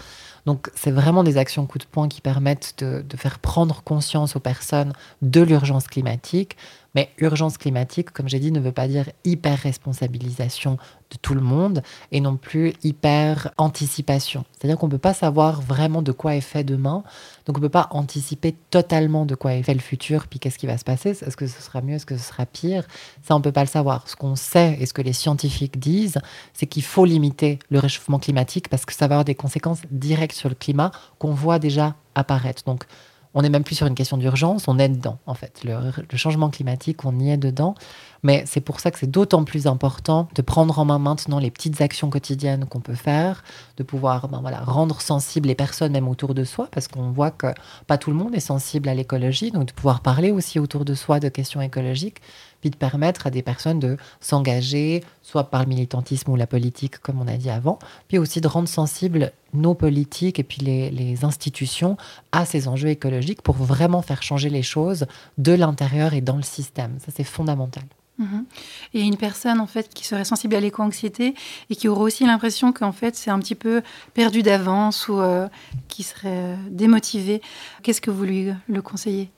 Donc 0.50 0.72
c'est 0.74 0.90
vraiment 0.90 1.24
des 1.24 1.38
actions 1.38 1.68
coup 1.68 1.78
de 1.78 1.84
poing 1.84 2.08
qui 2.08 2.22
permettent 2.22 2.74
de, 2.80 3.04
faire 3.16 3.38
prendre 3.38 3.84
conscience 3.84 4.36
aux 4.36 4.40
personnes 4.40 4.94
de 5.22 5.42
l'urgence 5.42 5.86
climatique. 5.86 6.58
Mais 6.96 7.10
urgence 7.20 7.58
climatique, 7.58 8.12
comme 8.12 8.28
j'ai 8.28 8.40
dit, 8.40 8.52
ne 8.52 8.60
veut 8.60 8.72
pas 8.72 8.88
dire 8.88 9.10
hyper 9.24 9.58
responsabilisation 9.58 10.78
de 11.12 11.18
tout 11.22 11.34
le 11.34 11.42
monde 11.42 11.82
et 12.12 12.20
non 12.20 12.38
plus 12.38 12.74
hyper 12.84 13.52
anticipation. 13.58 14.46
C'est-à-dire 14.54 14.78
qu'on 14.78 14.88
ne 14.88 14.92
peut 14.92 14.98
pas 14.98 15.14
savoir 15.14 15.62
vraiment 15.62 16.02
de 16.02 16.12
quoi 16.12 16.36
est 16.36 16.42
fait 16.42 16.64
demain, 16.64 17.04
donc 17.46 17.58
on 17.58 17.62
ne 17.62 17.66
peut 17.66 17.70
pas 17.70 17.88
anticiper 17.92 18.56
totalement 18.70 19.26
de 19.26 19.36
quoi 19.36 19.54
est 19.54 19.64
fait 19.64 19.74
le 19.74 19.80
futur, 19.80 20.28
puis 20.28 20.40
qu'est-ce 20.40 20.58
qui 20.58 20.68
va 20.68 20.78
se 20.78 20.84
passer, 20.84 21.10
est-ce 21.10 21.38
que 21.38 21.48
ce 21.48 21.62
sera 21.62 21.82
mieux, 21.82 21.96
est-ce 21.96 22.06
que 22.06 22.18
ce 22.18 22.24
sera 22.24 22.46
pire, 22.46 22.86
ça 23.24 23.36
on 23.36 23.40
ne 23.40 23.44
peut 23.44 23.52
pas 23.52 23.64
le 23.64 23.68
savoir. 23.68 24.08
Ce 24.08 24.16
qu'on 24.16 24.36
sait 24.36 24.78
et 24.80 24.86
ce 24.86 24.94
que 24.94 25.02
les 25.02 25.14
scientifiques 25.14 25.80
disent, 25.80 26.20
c'est 26.54 26.68
qu'il 26.68 26.84
faut 26.84 27.06
limiter 27.06 27.60
le 27.70 27.80
réchauffement 27.80 28.20
climatique 28.20 28.70
parce 28.70 28.86
que 28.86 28.94
ça 28.94 29.08
va 29.08 29.16
avoir 29.16 29.26
des 29.26 29.36
conséquences 29.36 29.82
directes 29.92 30.36
sur 30.36 30.50
le 30.50 30.56
climat 30.56 30.92
qu'on 31.18 31.34
voit 31.34 31.60
déjà 31.60 31.96
apparaître. 32.16 32.64
Donc 32.66 32.86
on 33.34 33.44
n'est 33.44 33.50
même 33.50 33.64
plus 33.64 33.76
sur 33.76 33.86
une 33.86 33.96
question 33.96 34.18
d'urgence, 34.18 34.68
on 34.68 34.80
est 34.80 34.90
dedans, 34.90 35.20
en 35.28 35.36
fait. 35.36 35.64
Le, 35.64 35.76
le, 36.12 36.18
changement 36.18 36.50
climatique, 36.50 37.06
on 37.06 37.20
y 37.20 37.30
est 37.30 37.38
dedans. 37.38 37.76
Mais 38.24 38.44
c'est 38.48 38.60
pour 38.60 38.80
ça 38.80 38.92
que 38.92 39.00
c'est 39.00 39.10
d'autant 39.10 39.44
plus 39.44 39.68
important 39.68 40.28
de 40.36 40.42
prendre 40.42 40.78
en 40.80 40.86
main 40.86 41.00
maintenant 41.00 41.40
les 41.40 41.52
petites 41.52 41.82
actions 41.82 42.10
quotidiennes 42.10 42.66
qu'on 42.66 42.82
peut 42.82 42.96
faire, 42.96 43.44
de 43.78 43.84
pouvoir 43.84 44.28
ben 44.28 44.42
voilà, 44.42 44.60
rendre 44.62 45.00
sensibles 45.00 45.48
les 45.48 45.56
personnes 45.56 45.92
même 45.92 46.08
autour 46.08 46.34
de 46.34 46.44
soi, 46.44 46.68
parce 46.72 46.88
qu'on 46.88 47.12
voit 47.12 47.32
que 47.32 47.48
pas 47.88 47.98
tout 47.98 48.10
le 48.10 48.18
monde 48.18 48.36
est 48.36 48.40
sensible 48.40 48.90
à 48.90 48.96
l'écologie, 48.96 49.52
donc 49.52 49.68
de 49.68 49.74
pouvoir 49.74 50.02
parler 50.02 50.32
aussi 50.32 50.60
autour 50.60 50.84
de 50.84 50.96
soi 50.96 51.20
de 51.20 51.30
questions 51.30 51.62
écologiques, 51.62 52.22
puis 52.62 52.70
de 52.70 52.76
permettre 52.76 53.28
à 53.28 53.30
des 53.30 53.42
personnes 53.42 53.80
de 53.80 53.98
s'engager, 54.22 55.04
soit 55.24 55.46
par 55.46 55.64
le 55.64 55.70
militantisme 55.70 56.32
ou 56.32 56.36
la 56.36 56.48
politique, 56.48 57.00
comme 57.00 57.22
on 57.22 57.28
a 57.28 57.38
dit 57.38 57.50
avant, 57.50 57.80
puis 58.08 58.18
aussi 58.18 58.42
de 58.42 58.48
rendre 58.48 58.68
sensibles 58.68 59.32
nos 59.54 59.74
politiques 59.74 60.40
et 60.40 60.44
puis 60.44 60.62
les, 60.62 60.92
les 60.92 61.26
institutions 61.26 61.98
à 62.32 62.46
ces 62.46 62.68
enjeux 62.68 62.90
écologiques 62.90 63.42
pour 63.42 63.56
vraiment 63.56 64.02
faire 64.02 64.22
changer 64.24 64.50
les 64.50 64.64
choses 64.64 65.08
de 65.38 65.54
l'intérieur 65.54 66.14
et 66.14 66.22
dans 66.22 66.38
le 66.38 66.44
système. 66.44 66.98
Ça, 67.00 67.12
c'est 67.16 67.24
fondamental. 67.24 67.84
Mhm. 68.20 68.46
Et 68.94 69.02
une 69.02 69.16
personne 69.16 69.62
en 69.62 69.66
fait 69.66 69.94
qui 69.94 70.06
serait 70.06 70.26
sensible 70.26 70.54
à 70.54 70.60
l'éco-anxiété 70.60 71.34
et 71.70 71.76
qui 71.76 71.88
aurait 71.88 72.04
aussi 72.04 72.26
l'impression 72.26 72.74
qu'en 72.74 72.92
fait 72.92 73.16
c'est 73.16 73.32
un 73.32 73.40
petit 73.40 73.56
peu 73.56 73.82
perdu 74.14 74.44
d'avance 74.44 75.08
ou 75.08 75.20
euh, 75.20 75.48
qui 75.88 76.04
serait 76.04 76.28
euh, 76.28 76.56
démotivé. 76.70 77.42
Qu'est-ce 77.82 78.02
que 78.02 78.12
vous 78.12 78.26
lui 78.26 78.50
le 78.68 78.82
conseillez? 78.82 79.32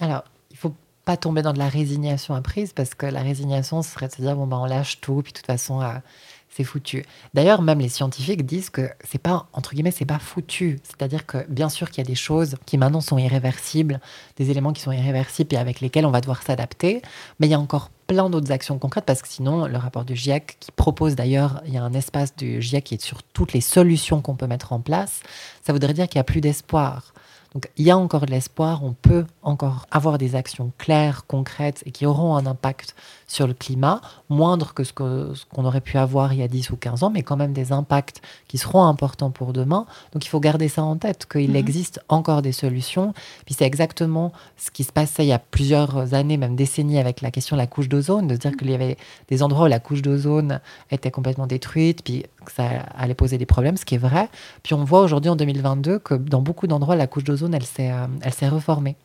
Alors, 0.00 0.24
pas 1.06 1.16
tomber 1.16 1.40
dans 1.40 1.54
de 1.54 1.58
la 1.58 1.68
résignation 1.68 2.34
apprise 2.34 2.72
parce 2.74 2.94
que 2.94 3.06
la 3.06 3.22
résignation 3.22 3.80
serait 3.80 4.08
de 4.08 4.12
se 4.12 4.20
dire 4.20 4.36
bon 4.36 4.46
ben 4.46 4.58
on 4.58 4.66
lâche 4.66 5.00
tout 5.00 5.22
puis 5.22 5.32
de 5.32 5.38
toute 5.38 5.46
façon 5.46 5.80
euh, 5.80 5.92
c'est 6.56 6.64
foutu. 6.64 7.04
D'ailleurs, 7.34 7.60
même 7.60 7.80
les 7.80 7.90
scientifiques 7.90 8.46
disent 8.46 8.70
que 8.70 8.88
c'est 9.04 9.20
pas, 9.20 9.46
entre 9.52 9.74
guillemets, 9.74 9.90
c'est 9.90 10.06
pas 10.06 10.18
foutu. 10.18 10.80
C'est-à-dire 10.84 11.26
que 11.26 11.44
bien 11.50 11.68
sûr 11.68 11.90
qu'il 11.90 12.02
y 12.02 12.06
a 12.06 12.08
des 12.08 12.14
choses 12.14 12.56
qui 12.64 12.78
maintenant 12.78 13.02
sont 13.02 13.18
irréversibles, 13.18 14.00
des 14.36 14.50
éléments 14.50 14.72
qui 14.72 14.80
sont 14.80 14.92
irréversibles 14.92 15.54
et 15.54 15.58
avec 15.58 15.80
lesquels 15.80 16.06
on 16.06 16.10
va 16.10 16.22
devoir 16.22 16.42
s'adapter, 16.42 17.02
mais 17.38 17.46
il 17.46 17.50
y 17.50 17.54
a 17.54 17.60
encore 17.60 17.90
plein 18.06 18.30
d'autres 18.30 18.52
actions 18.52 18.78
concrètes 18.78 19.04
parce 19.04 19.20
que 19.20 19.28
sinon, 19.28 19.66
le 19.66 19.76
rapport 19.76 20.06
du 20.06 20.16
GIEC, 20.16 20.56
qui 20.58 20.72
propose 20.72 21.14
d'ailleurs, 21.14 21.60
il 21.66 21.74
y 21.74 21.78
a 21.78 21.82
un 21.82 21.92
espace 21.92 22.34
du 22.34 22.62
GIEC 22.62 22.84
qui 22.84 22.94
est 22.94 23.02
sur 23.02 23.22
toutes 23.22 23.52
les 23.52 23.60
solutions 23.60 24.22
qu'on 24.22 24.36
peut 24.36 24.46
mettre 24.46 24.72
en 24.72 24.80
place, 24.80 25.20
ça 25.62 25.74
voudrait 25.74 25.92
dire 25.92 26.08
qu'il 26.08 26.18
n'y 26.18 26.22
a 26.22 26.24
plus 26.24 26.40
d'espoir. 26.40 27.12
Donc 27.56 27.70
il 27.78 27.86
y 27.86 27.90
a 27.90 27.96
encore 27.96 28.26
de 28.26 28.30
l'espoir, 28.32 28.84
on 28.84 28.92
peut 28.92 29.24
encore 29.42 29.86
avoir 29.90 30.18
des 30.18 30.34
actions 30.34 30.72
claires, 30.76 31.24
concrètes 31.26 31.82
et 31.86 31.90
qui 31.90 32.04
auront 32.04 32.36
un 32.36 32.44
impact 32.44 32.94
sur 33.26 33.46
le 33.46 33.54
climat, 33.54 34.02
moindre 34.28 34.74
que 34.74 34.84
ce 34.84 34.92
qu'on 34.92 35.64
aurait 35.64 35.80
pu 35.80 35.96
avoir 35.96 36.34
il 36.34 36.40
y 36.40 36.42
a 36.42 36.48
10 36.48 36.68
ou 36.68 36.76
15 36.76 37.02
ans, 37.02 37.08
mais 37.08 37.22
quand 37.22 37.38
même 37.38 37.54
des 37.54 37.72
impacts 37.72 38.20
qui 38.46 38.58
seront 38.58 38.84
importants 38.84 39.30
pour 39.30 39.54
demain. 39.54 39.86
Donc 40.12 40.26
il 40.26 40.28
faut 40.28 40.38
garder 40.38 40.68
ça 40.68 40.82
en 40.82 40.96
tête, 40.96 41.24
qu'il 41.24 41.48
mhm. 41.48 41.56
existe 41.56 42.00
encore 42.10 42.42
des 42.42 42.52
solutions. 42.52 43.14
Puis 43.46 43.54
c'est 43.54 43.64
exactement 43.64 44.32
ce 44.58 44.70
qui 44.70 44.84
se 44.84 44.92
passait 44.92 45.24
il 45.24 45.28
y 45.28 45.32
a 45.32 45.38
plusieurs 45.38 46.12
années, 46.12 46.36
même 46.36 46.56
décennies, 46.56 46.98
avec 46.98 47.22
la 47.22 47.30
question 47.30 47.56
de 47.56 47.62
la 47.62 47.66
couche 47.66 47.88
d'ozone, 47.88 48.26
de 48.26 48.34
se 48.34 48.40
dire 48.40 48.50
mhm. 48.50 48.56
qu'il 48.58 48.70
y 48.70 48.74
avait 48.74 48.98
des 49.28 49.42
endroits 49.42 49.64
où 49.64 49.68
la 49.68 49.80
couche 49.80 50.02
d'ozone 50.02 50.60
était 50.90 51.10
complètement 51.10 51.46
détruite, 51.46 52.04
puis 52.04 52.26
que 52.46 52.52
ça 52.52 52.64
allait 52.96 53.14
poser 53.14 53.36
des 53.36 53.46
problèmes, 53.46 53.76
ce 53.76 53.84
qui 53.84 53.96
est 53.96 53.98
vrai. 53.98 54.28
Puis 54.62 54.72
on 54.74 54.84
voit 54.84 55.02
aujourd'hui 55.02 55.30
en 55.30 55.36
2022 55.36 55.98
que 55.98 56.14
dans 56.14 56.40
beaucoup 56.40 56.66
d'endroits, 56.66 56.96
la 56.96 57.06
couche 57.06 57.24
d'ozone, 57.24 57.54
elle 57.54 57.64
s'est 57.64 57.90
euh, 57.90 58.48
reformée. 58.50 58.96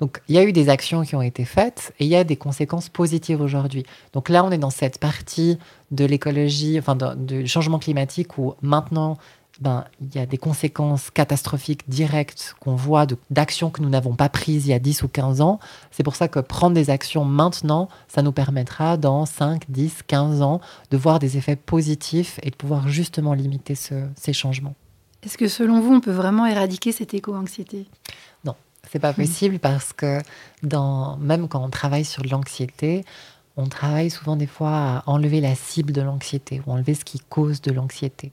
Donc 0.00 0.22
il 0.28 0.34
y 0.34 0.38
a 0.38 0.44
eu 0.44 0.52
des 0.52 0.68
actions 0.68 1.02
qui 1.02 1.14
ont 1.14 1.22
été 1.22 1.44
faites 1.44 1.92
et 1.98 2.04
il 2.04 2.10
y 2.10 2.16
a 2.16 2.24
des 2.24 2.36
conséquences 2.36 2.88
positives 2.88 3.40
aujourd'hui. 3.40 3.84
Donc 4.12 4.28
là, 4.28 4.44
on 4.44 4.50
est 4.50 4.58
dans 4.58 4.70
cette 4.70 4.98
partie 4.98 5.58
de 5.90 6.04
l'écologie, 6.04 6.78
enfin 6.78 6.96
du 7.16 7.46
changement 7.46 7.78
climatique 7.78 8.38
où 8.38 8.54
maintenant, 8.62 9.18
ben, 9.60 9.84
il 10.00 10.14
y 10.14 10.18
a 10.18 10.26
des 10.26 10.38
conséquences 10.38 11.10
catastrophiques 11.10 11.88
directes 11.88 12.54
qu'on 12.60 12.74
voit 12.74 13.06
d'actions 13.30 13.70
que 13.70 13.82
nous 13.82 13.88
n'avons 13.88 14.14
pas 14.14 14.28
prises 14.28 14.66
il 14.66 14.70
y 14.70 14.72
a 14.72 14.78
10 14.78 15.02
ou 15.02 15.08
15 15.08 15.40
ans. 15.40 15.60
C'est 15.90 16.02
pour 16.02 16.16
ça 16.16 16.28
que 16.28 16.40
prendre 16.40 16.74
des 16.74 16.90
actions 16.90 17.24
maintenant, 17.24 17.88
ça 18.08 18.22
nous 18.22 18.32
permettra 18.32 18.96
dans 18.96 19.26
5, 19.26 19.64
10, 19.68 20.02
15 20.06 20.42
ans 20.42 20.60
de 20.90 20.96
voir 20.96 21.18
des 21.18 21.36
effets 21.36 21.56
positifs 21.56 22.40
et 22.42 22.50
de 22.50 22.56
pouvoir 22.56 22.88
justement 22.88 23.34
limiter 23.34 23.74
ces 23.74 24.32
changements. 24.32 24.74
Est-ce 25.22 25.36
que 25.36 25.48
selon 25.48 25.80
vous, 25.80 25.94
on 25.94 26.00
peut 26.00 26.12
vraiment 26.12 26.46
éradiquer 26.46 26.92
cette 26.92 27.12
éco-anxiété? 27.12 27.86
C'est 28.90 28.98
pas 28.98 29.12
possible 29.12 29.58
parce 29.58 29.92
que 29.92 30.18
dans, 30.62 31.16
même 31.18 31.48
quand 31.48 31.62
on 31.62 31.68
travaille 31.68 32.04
sur 32.04 32.24
l'anxiété, 32.24 33.04
on 33.60 33.68
travaille 33.68 34.10
souvent 34.10 34.36
des 34.36 34.46
fois 34.46 34.70
à 34.72 35.02
enlever 35.06 35.40
la 35.40 35.54
cible 35.54 35.92
de 35.92 36.00
l'anxiété 36.00 36.62
ou 36.66 36.72
enlever 36.72 36.94
ce 36.94 37.04
qui 37.04 37.20
cause 37.20 37.60
de 37.60 37.72
l'anxiété. 37.72 38.32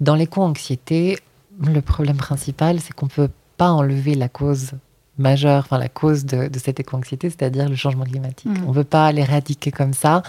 Dans 0.00 0.14
l'éco-anxiété, 0.14 1.18
le 1.60 1.80
problème 1.80 2.16
principal, 2.16 2.80
c'est 2.80 2.92
qu'on 2.92 3.06
ne 3.06 3.10
peut 3.10 3.30
pas 3.56 3.70
enlever 3.70 4.14
la 4.14 4.28
cause 4.28 4.72
majeure, 5.18 5.62
enfin 5.64 5.78
la 5.78 5.88
cause 5.88 6.24
de, 6.24 6.50
cette 6.58 6.80
éco-anxiété, 6.80 7.30
c'est-à-dire 7.30 7.68
le 7.68 7.76
changement 7.76 8.04
climatique. 8.04 8.50
Mmh. 8.50 8.64
On 8.66 8.70
ne 8.70 8.74
veut 8.74 8.84
pas 8.84 9.12
l'éradiquer 9.12 9.70
comme 9.70 9.94
ça. 9.94 10.22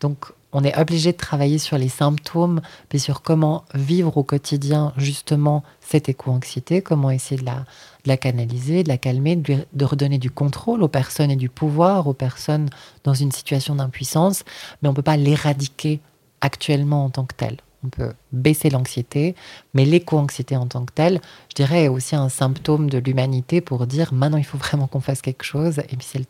Donc 0.00 0.26
on 0.52 0.64
est 0.64 0.78
obligé 0.78 1.12
de 1.12 1.16
travailler 1.16 1.58
sur 1.58 1.76
les 1.76 1.88
symptômes, 1.88 2.60
puis 2.88 2.98
sur 2.98 3.22
comment 3.22 3.64
vivre 3.74 4.16
au 4.16 4.22
quotidien 4.22 4.92
justement 4.96 5.62
cette 5.80 6.08
éco-anxiété, 6.08 6.82
comment 6.82 7.10
essayer 7.10 7.40
de 7.40 7.44
la, 7.44 7.64
de 8.04 8.08
la 8.08 8.16
canaliser, 8.16 8.82
de 8.82 8.88
la 8.88 8.96
calmer, 8.96 9.36
de, 9.36 9.84
redonner 9.84 10.18
du 10.18 10.30
contrôle 10.30 10.82
aux 10.82 10.88
personnes 10.88 11.30
et 11.30 11.36
du 11.36 11.48
pouvoir 11.48 12.06
aux 12.06 12.14
personnes 12.14 12.70
dans 13.04 13.14
une 13.14 13.32
situation 13.32 13.74
d'impuissance, 13.74 14.44
mais 14.80 14.88
on 14.88 14.92
ne 14.92 14.96
peut 14.96 15.02
pas 15.02 15.16
l'éradiquer 15.16 16.00
actuellement 16.40 17.04
en 17.04 17.10
tant 17.10 17.24
que 17.24 17.34
tel. 17.34 17.56
On 17.84 17.88
peut 17.88 18.12
baisser 18.32 18.70
l'anxiété, 18.70 19.34
mais 19.74 19.84
l'éco-anxiété 19.84 20.56
en 20.56 20.66
tant 20.66 20.84
que 20.84 20.92
telle, 20.92 21.20
je 21.50 21.54
dirais, 21.54 21.84
est 21.84 21.88
aussi 21.88 22.16
un 22.16 22.28
symptôme 22.28 22.88
de 22.88 22.98
l'humanité 22.98 23.60
pour 23.60 23.86
dire 23.86 24.12
maintenant 24.12 24.38
il 24.38 24.44
faut 24.44 24.58
vraiment 24.58 24.86
qu'on 24.86 25.00
fasse 25.00 25.22
quelque 25.22 25.44
chose, 25.44 25.78
et 25.78 25.96
puis 25.96 26.06
c'est 26.10 26.18
le 26.18 26.24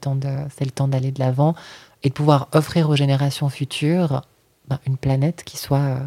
temps 0.70 0.88
d'aller 0.88 1.12
de 1.12 1.18
l'avant 1.18 1.54
et 2.02 2.08
de 2.08 2.14
pouvoir 2.14 2.48
offrir 2.52 2.88
aux 2.90 2.96
générations 2.96 3.48
futures 3.48 4.22
ben, 4.68 4.78
une 4.86 4.96
planète 4.96 5.44
qui 5.44 5.56
soit, 5.56 5.98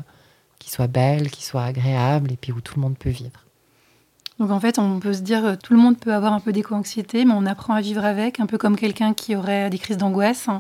qui 0.60 0.70
soit 0.70 0.88
belle, 0.88 1.30
qui 1.32 1.44
soit 1.44 1.64
agréable, 1.64 2.32
et 2.32 2.38
puis 2.38 2.52
où 2.52 2.62
tout 2.62 2.76
le 2.76 2.82
monde 2.82 2.98
peut 2.98 3.10
vivre. 3.10 3.46
Donc 4.40 4.52
en 4.52 4.60
fait, 4.60 4.80
on 4.80 5.00
peut 5.00 5.14
se 5.14 5.22
dire, 5.22 5.58
tout 5.62 5.74
le 5.74 5.80
monde 5.80 5.98
peut 5.98 6.14
avoir 6.14 6.32
un 6.32 6.40
peu 6.40 6.54
d'éco-anxiété, 6.54 7.26
mais 7.26 7.34
on 7.36 7.46
apprend 7.46 7.74
à 7.74 7.82
vivre 7.82 8.06
avec, 8.06 8.40
un 8.40 8.46
peu 8.46 8.58
comme 8.58 8.78
quelqu'un 8.78 9.14
qui 9.14 9.36
aurait 9.36 9.70
des 9.70 9.78
crises 9.78 9.98
d'angoisse, 9.98 10.48
hein, 10.48 10.60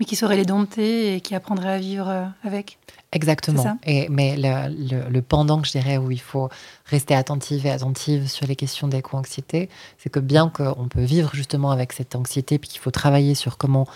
mais 0.00 0.06
qui 0.06 0.16
saurait 0.16 0.36
les 0.36 0.44
dompter 0.44 1.14
et 1.14 1.20
qui 1.20 1.36
apprendrait 1.36 1.74
à 1.74 1.78
vivre 1.78 2.08
euh, 2.08 2.24
avec. 2.42 2.78
Exactement. 3.12 3.78
Et, 3.84 4.08
mais 4.08 4.36
le, 4.36 5.10
le, 5.10 5.22
pendant 5.22 5.60
que 5.60 5.66
je 5.66 5.72
dirais 5.72 5.96
où 5.96 6.10
il 6.10 6.20
faut 6.20 6.48
rester 6.86 7.14
attentive 7.14 7.66
et 7.66 7.70
attentive 7.70 8.28
sur 8.28 8.46
les 8.46 8.56
questions 8.56 8.88
d'éco-anxiété, 8.88 9.68
c'est 9.98 10.10
que 10.10 10.20
bien 10.20 10.48
qu'on 10.48 10.88
peut 10.88 11.02
vivre 11.02 11.30
justement 11.34 11.70
avec 11.70 11.92
cette 11.92 12.16
anxiété, 12.16 12.58
puis 12.58 12.68
qu'il 12.68 12.80
faut 12.80 12.90
travailler 12.90 13.34
sur 13.34 13.58
comment 13.58 13.86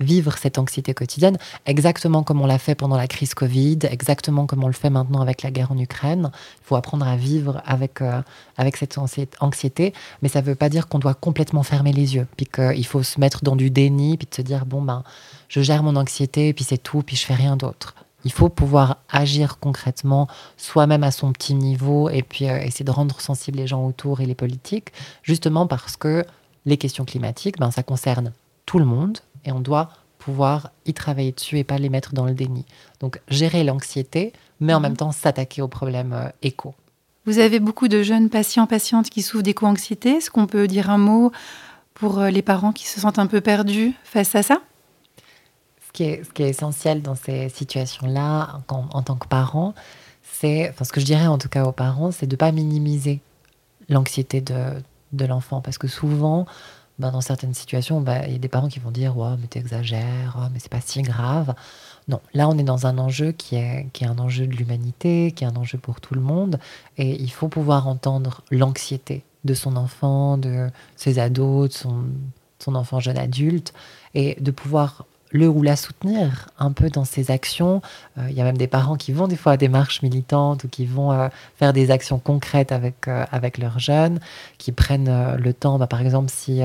vivre 0.00 0.36
cette 0.38 0.58
anxiété 0.58 0.94
quotidienne, 0.94 1.38
exactement 1.66 2.22
comme 2.22 2.40
on 2.40 2.46
l'a 2.46 2.58
fait 2.58 2.74
pendant 2.74 2.96
la 2.96 3.06
crise 3.06 3.34
Covid, 3.34 3.78
exactement 3.82 4.46
comme 4.46 4.64
on 4.64 4.66
le 4.66 4.72
fait 4.72 4.90
maintenant 4.90 5.20
avec 5.20 5.42
la 5.42 5.50
guerre 5.50 5.70
en 5.70 5.78
Ukraine. 5.78 6.30
Il 6.34 6.64
faut 6.64 6.76
apprendre 6.76 7.06
à 7.06 7.16
vivre 7.16 7.62
avec, 7.64 8.00
euh, 8.00 8.22
avec 8.56 8.76
cette 8.76 8.98
anxiété, 9.40 9.92
mais 10.22 10.28
ça 10.28 10.40
ne 10.40 10.46
veut 10.46 10.54
pas 10.54 10.68
dire 10.68 10.88
qu'on 10.88 10.98
doit 10.98 11.14
complètement 11.14 11.62
fermer 11.62 11.92
les 11.92 12.16
yeux, 12.16 12.26
puis 12.36 12.46
qu'il 12.46 12.86
faut 12.86 13.02
se 13.02 13.20
mettre 13.20 13.44
dans 13.44 13.56
du 13.56 13.70
déni, 13.70 14.16
puis 14.16 14.26
de 14.28 14.34
se 14.34 14.42
dire, 14.42 14.66
bon, 14.66 14.82
ben, 14.82 15.04
je 15.48 15.60
gère 15.60 15.82
mon 15.82 15.96
anxiété, 15.96 16.52
puis 16.52 16.64
c'est 16.64 16.78
tout, 16.78 17.02
puis 17.02 17.16
je 17.16 17.24
fais 17.24 17.34
rien 17.34 17.56
d'autre. 17.56 17.94
Il 18.24 18.32
faut 18.32 18.50
pouvoir 18.50 18.98
agir 19.10 19.58
concrètement, 19.58 20.28
soi-même 20.56 21.04
à 21.04 21.10
son 21.10 21.32
petit 21.32 21.54
niveau, 21.54 22.10
et 22.10 22.22
puis 22.22 22.48
euh, 22.48 22.60
essayer 22.60 22.84
de 22.84 22.90
rendre 22.90 23.20
sensibles 23.20 23.58
les 23.58 23.66
gens 23.66 23.84
autour 23.86 24.20
et 24.20 24.26
les 24.26 24.34
politiques, 24.34 24.92
justement 25.22 25.66
parce 25.66 25.96
que 25.96 26.24
les 26.66 26.76
questions 26.76 27.04
climatiques, 27.04 27.58
ben, 27.58 27.70
ça 27.70 27.82
concerne 27.82 28.32
tout 28.66 28.78
le 28.78 28.84
monde, 28.84 29.18
et 29.44 29.52
on 29.52 29.60
doit 29.60 29.90
pouvoir 30.18 30.70
y 30.86 30.94
travailler 30.94 31.32
dessus 31.32 31.58
et 31.58 31.64
pas 31.64 31.78
les 31.78 31.88
mettre 31.88 32.14
dans 32.14 32.26
le 32.26 32.34
déni. 32.34 32.64
Donc 33.00 33.20
gérer 33.28 33.64
l'anxiété, 33.64 34.32
mais 34.60 34.74
en 34.74 34.78
mhm. 34.78 34.82
même 34.82 34.96
temps 34.96 35.12
s'attaquer 35.12 35.62
aux 35.62 35.68
problèmes 35.68 36.12
euh, 36.12 36.28
éco. 36.42 36.74
Vous 37.26 37.38
avez 37.38 37.60
beaucoup 37.60 37.88
de 37.88 38.02
jeunes 38.02 38.30
patients, 38.30 38.66
patientes 38.66 39.10
qui 39.10 39.22
souffrent 39.22 39.42
d'éco-anxiété. 39.42 40.16
Est-ce 40.16 40.30
qu'on 40.30 40.46
peut 40.46 40.66
dire 40.66 40.90
un 40.90 40.98
mot 40.98 41.32
pour 41.94 42.18
euh, 42.18 42.30
les 42.30 42.42
parents 42.42 42.72
qui 42.72 42.86
se 42.86 43.00
sentent 43.00 43.18
un 43.18 43.26
peu 43.26 43.40
perdus 43.40 43.92
face 44.04 44.34
à 44.34 44.42
ça? 44.42 44.60
Ce 45.86 45.92
qui, 45.92 46.04
est, 46.04 46.24
ce 46.24 46.30
qui 46.30 46.42
est 46.42 46.48
essentiel 46.48 47.02
dans 47.02 47.16
ces 47.16 47.48
situations-là, 47.48 48.60
en, 48.68 48.86
en, 48.92 49.02
tant 49.02 49.16
que 49.16 49.26
parent, 49.26 49.74
c'est, 50.22 50.70
enfin 50.70 50.84
ce 50.84 50.92
que 50.92 51.00
je 51.00 51.06
dirais 51.06 51.26
en 51.26 51.36
tout 51.36 51.48
cas 51.48 51.64
aux 51.64 51.72
parents, 51.72 52.12
c'est 52.12 52.26
de 52.26 52.34
ne 52.34 52.38
pas 52.38 52.52
minimiser 52.52 53.20
l'anxiété 53.88 54.40
de, 54.40 54.54
de 55.12 55.24
l'enfant. 55.24 55.60
Parce 55.60 55.78
que 55.78 55.88
souvent, 55.88 56.46
ben, 57.00 57.10
dans 57.10 57.22
certaines 57.22 57.54
situations, 57.54 58.00
ben, 58.00 58.24
il 58.26 58.32
y 58.32 58.36
a 58.36 58.38
des 58.38 58.48
parents 58.48 58.68
qui 58.68 58.78
vont 58.78 58.90
dire 58.90 59.16
Ouais, 59.16 59.34
mais 59.40 59.46
t'exagères, 59.46 60.36
oh, 60.38 60.48
mais 60.52 60.58
c'est 60.58 60.70
pas 60.70 60.80
si 60.80 61.00
grave. 61.02 61.54
Non, 62.08 62.20
là, 62.34 62.48
on 62.48 62.58
est 62.58 62.62
dans 62.62 62.86
un 62.86 62.98
enjeu 62.98 63.32
qui 63.32 63.56
est, 63.56 63.88
qui 63.92 64.04
est 64.04 64.06
un 64.06 64.18
enjeu 64.18 64.46
de 64.46 64.52
l'humanité, 64.52 65.32
qui 65.32 65.44
est 65.44 65.46
un 65.46 65.56
enjeu 65.56 65.78
pour 65.78 66.00
tout 66.00 66.14
le 66.14 66.20
monde. 66.20 66.60
Et 66.98 67.20
il 67.20 67.30
faut 67.30 67.48
pouvoir 67.48 67.88
entendre 67.88 68.42
l'anxiété 68.50 69.24
de 69.44 69.54
son 69.54 69.76
enfant, 69.76 70.36
de 70.36 70.68
ses 70.96 71.18
ados, 71.18 71.70
de 71.70 71.74
son, 71.74 72.04
son 72.58 72.74
enfant 72.74 73.00
jeune 73.00 73.18
adulte, 73.18 73.72
et 74.14 74.36
de 74.40 74.50
pouvoir 74.50 75.06
le 75.30 75.48
ou 75.48 75.62
la 75.62 75.76
soutenir 75.76 76.48
un 76.58 76.72
peu 76.72 76.90
dans 76.90 77.04
ses 77.04 77.30
actions. 77.30 77.80
Euh, 78.18 78.26
il 78.28 78.36
y 78.36 78.40
a 78.40 78.44
même 78.44 78.58
des 78.58 78.66
parents 78.66 78.96
qui 78.96 79.12
vont 79.12 79.28
des 79.28 79.36
fois 79.36 79.52
à 79.52 79.56
des 79.56 79.68
marches 79.68 80.02
militantes 80.02 80.64
ou 80.64 80.68
qui 80.68 80.86
vont 80.86 81.12
euh, 81.12 81.28
faire 81.56 81.72
des 81.72 81.90
actions 81.90 82.18
concrètes 82.18 82.72
avec, 82.72 83.06
euh, 83.06 83.24
avec 83.30 83.58
leurs 83.58 83.78
jeunes, 83.78 84.18
qui 84.58 84.72
prennent 84.72 85.36
le 85.36 85.54
temps, 85.54 85.78
bah, 85.78 85.86
par 85.86 86.00
exemple, 86.00 86.30
si 86.30 86.60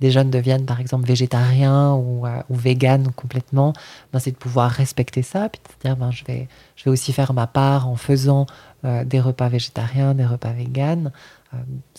des 0.00 0.10
jeunes 0.10 0.30
deviennent 0.30 0.64
par 0.64 0.80
exemple 0.80 1.06
végétariens 1.06 1.92
ou, 1.94 2.24
ou 2.48 2.54
véganes 2.54 3.10
complètement, 3.16 3.72
ben, 4.12 4.18
c'est 4.18 4.30
de 4.30 4.36
pouvoir 4.36 4.70
respecter 4.70 5.22
ça, 5.22 5.48
puis 5.48 5.60
de 5.64 5.72
se 5.72 5.78
dire 5.86 5.96
ben, 5.96 6.10
je, 6.10 6.24
vais, 6.24 6.48
je 6.76 6.84
vais 6.84 6.90
aussi 6.90 7.12
faire 7.12 7.34
ma 7.34 7.46
part 7.46 7.88
en 7.88 7.96
faisant 7.96 8.46
des 8.82 9.20
repas 9.20 9.48
végétariens, 9.48 10.14
des 10.14 10.26
repas 10.26 10.52
véganes, 10.52 11.10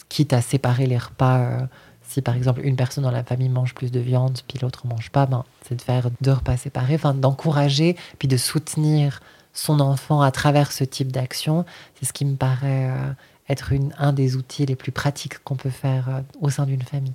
quitte 0.10 0.34
à 0.34 0.42
séparer 0.42 0.86
les 0.86 0.98
repas 0.98 1.68
si 2.16 2.22
par 2.22 2.38
exemple 2.38 2.62
une 2.64 2.78
personne 2.78 3.04
dans 3.04 3.12
la 3.12 3.26
famille 3.26 3.50
mange 3.50 3.74
plus 3.76 3.92
de 3.92 4.00
viande, 4.00 4.40
puis 4.48 4.58
l'autre 4.62 4.88
mange 4.88 5.10
pas, 5.10 5.26
ben, 5.26 5.44
c'est 5.68 5.76
de 5.76 5.82
faire 5.82 6.08
deux 6.22 6.32
repas 6.32 6.56
séparés, 6.56 6.96
enfin 6.96 7.14
d'encourager, 7.14 7.98
puis 8.20 8.30
de 8.30 8.38
soutenir 8.38 9.20
son 9.52 9.82
enfant 9.82 10.22
à 10.22 10.32
travers 10.32 10.72
ce 10.72 10.86
type 10.86 11.12
d'action. 11.12 11.66
C'est 11.96 12.06
ce 12.06 12.14
qui 12.14 12.24
me 12.24 12.38
paraît 12.38 12.90
euh, 12.90 13.12
être 13.50 13.74
une, 13.74 13.94
un 13.98 14.14
des 14.14 14.38
outils 14.38 14.66
les 14.66 14.78
plus 14.78 14.94
pratiques 14.94 15.44
qu'on 15.44 15.58
peut 15.58 15.70
faire 15.70 16.08
euh, 16.08 16.22
au 16.40 16.50
sein 16.50 16.66
d'une 16.66 16.84
famille. 16.84 17.12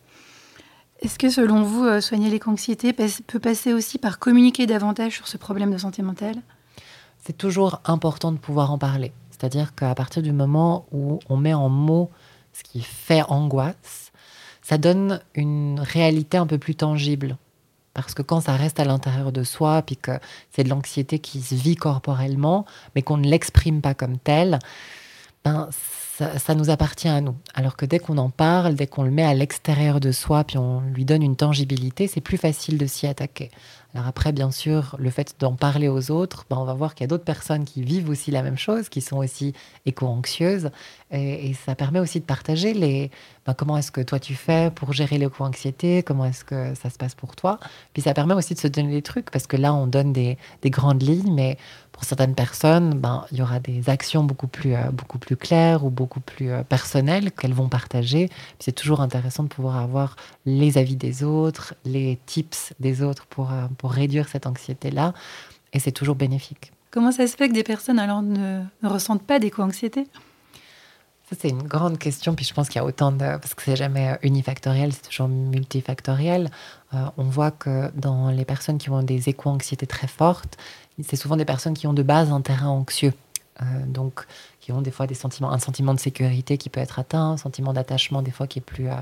Est-ce 1.00 1.18
que 1.18 1.30
selon 1.30 1.62
vous, 1.62 1.84
euh, 1.84 2.02
soigner 2.02 2.28
l'éco-anxiété 2.28 2.92
peut 2.92 3.38
passer 3.38 3.72
aussi 3.72 3.96
par 3.96 4.18
communiquer 4.18 4.66
davantage 4.66 5.14
sur 5.14 5.28
ce 5.28 5.38
problème 5.38 5.72
de 5.72 5.78
santé 5.78 6.02
mentale? 6.02 6.36
C'est 7.24 7.38
toujours 7.38 7.80
important 7.86 8.32
de 8.32 8.36
pouvoir 8.36 8.70
en 8.70 8.76
parler. 8.76 9.12
C'est-à-dire 9.30 9.74
qu'à 9.74 9.94
partir 9.94 10.20
du 10.22 10.32
moment 10.32 10.84
où 10.92 11.20
on 11.30 11.38
met 11.38 11.54
en 11.54 11.70
mots 11.70 12.10
ce 12.52 12.62
qui 12.64 12.82
fait 12.82 13.22
angoisse, 13.30 14.09
ça 14.62 14.78
donne 14.78 15.20
une 15.34 15.80
réalité 15.80 16.36
un 16.38 16.46
peu 16.46 16.58
plus 16.58 16.74
tangible. 16.74 17.36
Parce 17.94 18.14
que 18.14 18.22
quand 18.22 18.40
ça 18.40 18.54
reste 18.56 18.78
à 18.78 18.84
l'intérieur 18.84 19.32
de 19.32 19.42
soi, 19.42 19.82
puis 19.82 19.96
que 19.96 20.12
c'est 20.50 20.64
de 20.64 20.68
l'anxiété 20.68 21.18
qui 21.18 21.40
se 21.42 21.54
vit 21.54 21.76
corporellement, 21.76 22.64
mais 22.94 23.02
qu'on 23.02 23.16
ne 23.16 23.28
l'exprime 23.28 23.80
pas 23.80 23.94
comme 23.94 24.18
tel, 24.18 24.58
ben, 25.44 25.68
ça, 26.38 26.54
nous 26.54 26.70
appartient 26.70 27.08
à 27.08 27.20
nous. 27.20 27.34
Alors 27.54 27.76
que 27.76 27.86
dès 27.86 27.98
qu'on 27.98 28.18
en 28.18 28.30
parle, 28.30 28.74
dès 28.74 28.86
qu'on 28.86 29.02
le 29.02 29.10
met 29.10 29.24
à 29.24 29.34
l'extérieur 29.34 30.00
de 30.00 30.12
soi, 30.12 30.44
puis 30.44 30.58
on 30.58 30.80
lui 30.80 31.04
donne 31.04 31.22
une 31.22 31.36
tangibilité, 31.36 32.06
c'est 32.08 32.20
plus 32.20 32.36
facile 32.36 32.78
de 32.78 32.86
s'y 32.86 33.06
attaquer. 33.06 33.50
Alors 33.94 34.06
après, 34.06 34.30
bien 34.32 34.52
sûr, 34.52 34.94
le 35.00 35.10
fait 35.10 35.34
d'en 35.40 35.56
parler 35.56 35.88
aux 35.88 36.12
autres, 36.12 36.46
ben 36.48 36.56
on 36.58 36.64
va 36.64 36.74
voir 36.74 36.94
qu'il 36.94 37.02
y 37.04 37.06
a 37.06 37.08
d'autres 37.08 37.24
personnes 37.24 37.64
qui 37.64 37.82
vivent 37.82 38.08
aussi 38.08 38.30
la 38.30 38.42
même 38.42 38.58
chose, 38.58 38.88
qui 38.88 39.00
sont 39.00 39.16
aussi 39.16 39.52
éco-anxieuses. 39.84 40.70
Et, 41.10 41.54
ça 41.54 41.74
permet 41.74 41.98
aussi 41.98 42.20
de 42.20 42.24
partager 42.24 42.72
les, 42.72 43.10
ben 43.46 43.54
comment 43.54 43.76
est-ce 43.76 43.90
que 43.90 44.00
toi 44.00 44.20
tu 44.20 44.36
fais 44.36 44.70
pour 44.72 44.92
gérer 44.92 45.18
l'éco-anxiété, 45.18 46.04
comment 46.04 46.24
est-ce 46.24 46.44
que 46.44 46.74
ça 46.76 46.88
se 46.88 46.98
passe 46.98 47.16
pour 47.16 47.34
toi. 47.34 47.58
Puis 47.92 48.02
ça 48.02 48.14
permet 48.14 48.34
aussi 48.34 48.54
de 48.54 48.60
se 48.60 48.68
donner 48.68 48.92
des 48.92 49.02
trucs, 49.02 49.30
parce 49.30 49.48
que 49.48 49.56
là, 49.56 49.74
on 49.74 49.88
donne 49.88 50.12
des, 50.12 50.38
des 50.62 50.70
grandes 50.70 51.02
lignes, 51.02 51.34
mais 51.34 51.56
pour 52.00 52.08
certaines 52.08 52.34
personnes, 52.34 52.94
ben, 52.94 53.26
il 53.30 53.36
y 53.36 53.42
aura 53.42 53.60
des 53.60 53.90
actions 53.90 54.24
beaucoup 54.24 54.46
plus, 54.46 54.74
euh, 54.74 54.90
beaucoup 54.90 55.18
plus 55.18 55.36
claires 55.36 55.84
ou 55.84 55.90
beaucoup 55.90 56.20
plus 56.20 56.50
euh, 56.50 56.62
personnelles 56.62 57.30
qu'elles 57.30 57.52
vont 57.52 57.68
partager. 57.68 58.30
C'est 58.58 58.72
toujours 58.72 59.02
intéressant 59.02 59.42
de 59.42 59.48
pouvoir 59.48 59.76
avoir 59.76 60.16
les 60.46 60.78
avis 60.78 60.96
des 60.96 61.22
autres, 61.24 61.74
les 61.84 62.18
tips 62.24 62.72
des 62.80 63.02
autres 63.02 63.26
pour, 63.26 63.52
euh, 63.52 63.66
pour 63.76 63.92
réduire 63.92 64.30
cette 64.30 64.46
anxiété-là. 64.46 65.12
Et 65.74 65.78
c'est 65.78 65.92
toujours 65.92 66.14
bénéfique. 66.14 66.72
Comment 66.90 67.12
ça 67.12 67.26
se 67.26 67.36
fait 67.36 67.50
que 67.50 67.52
des 67.52 67.64
personnes 67.64 67.98
alors 67.98 68.22
ne, 68.22 68.62
ne 68.82 68.88
ressentent 68.88 69.26
pas 69.26 69.38
d'éco-anxiété 69.38 70.06
ça, 71.28 71.36
c'est 71.38 71.50
une 71.50 71.62
grande 71.62 71.96
question. 71.96 72.34
Puis 72.34 72.44
je 72.44 72.52
pense 72.52 72.68
qu'il 72.68 72.80
y 72.80 72.82
a 72.82 72.84
autant 72.84 73.12
de. 73.12 73.18
Parce 73.18 73.54
que 73.54 73.62
c'est 73.62 73.76
jamais 73.76 74.18
unifactoriel, 74.24 74.92
c'est 74.92 75.08
toujours 75.08 75.28
multifactoriel. 75.28 76.50
on 76.92 77.22
voit 77.22 77.52
que 77.52 77.88
dans 77.94 78.30
les 78.30 78.44
personnes 78.44 78.78
qui 78.78 78.90
ont 78.90 79.04
des 79.04 79.28
éco-anxiétés 79.28 79.86
très 79.86 80.08
fortes, 80.08 80.58
c'est 81.06 81.16
souvent 81.16 81.36
des 81.36 81.44
personnes 81.44 81.74
qui 81.74 81.86
ont 81.86 81.92
de 81.92 82.02
base 82.02 82.30
un 82.32 82.40
terrain 82.40 82.68
anxieux. 82.68 83.12
Euh, 83.62 83.64
donc, 83.86 84.26
qui 84.60 84.72
ont 84.72 84.80
des 84.80 84.90
fois 84.90 85.06
des 85.06 85.14
sentiments, 85.14 85.52
un 85.52 85.58
sentiment 85.58 85.92
de 85.92 86.00
sécurité 86.00 86.56
qui 86.56 86.70
peut 86.70 86.80
être 86.80 86.98
atteint, 86.98 87.32
un 87.32 87.36
sentiment 87.36 87.72
d'attachement 87.74 88.22
des 88.22 88.30
fois 88.30 88.46
qui 88.46 88.58
est 88.58 88.62
plus, 88.62 88.88
euh, 88.88 88.94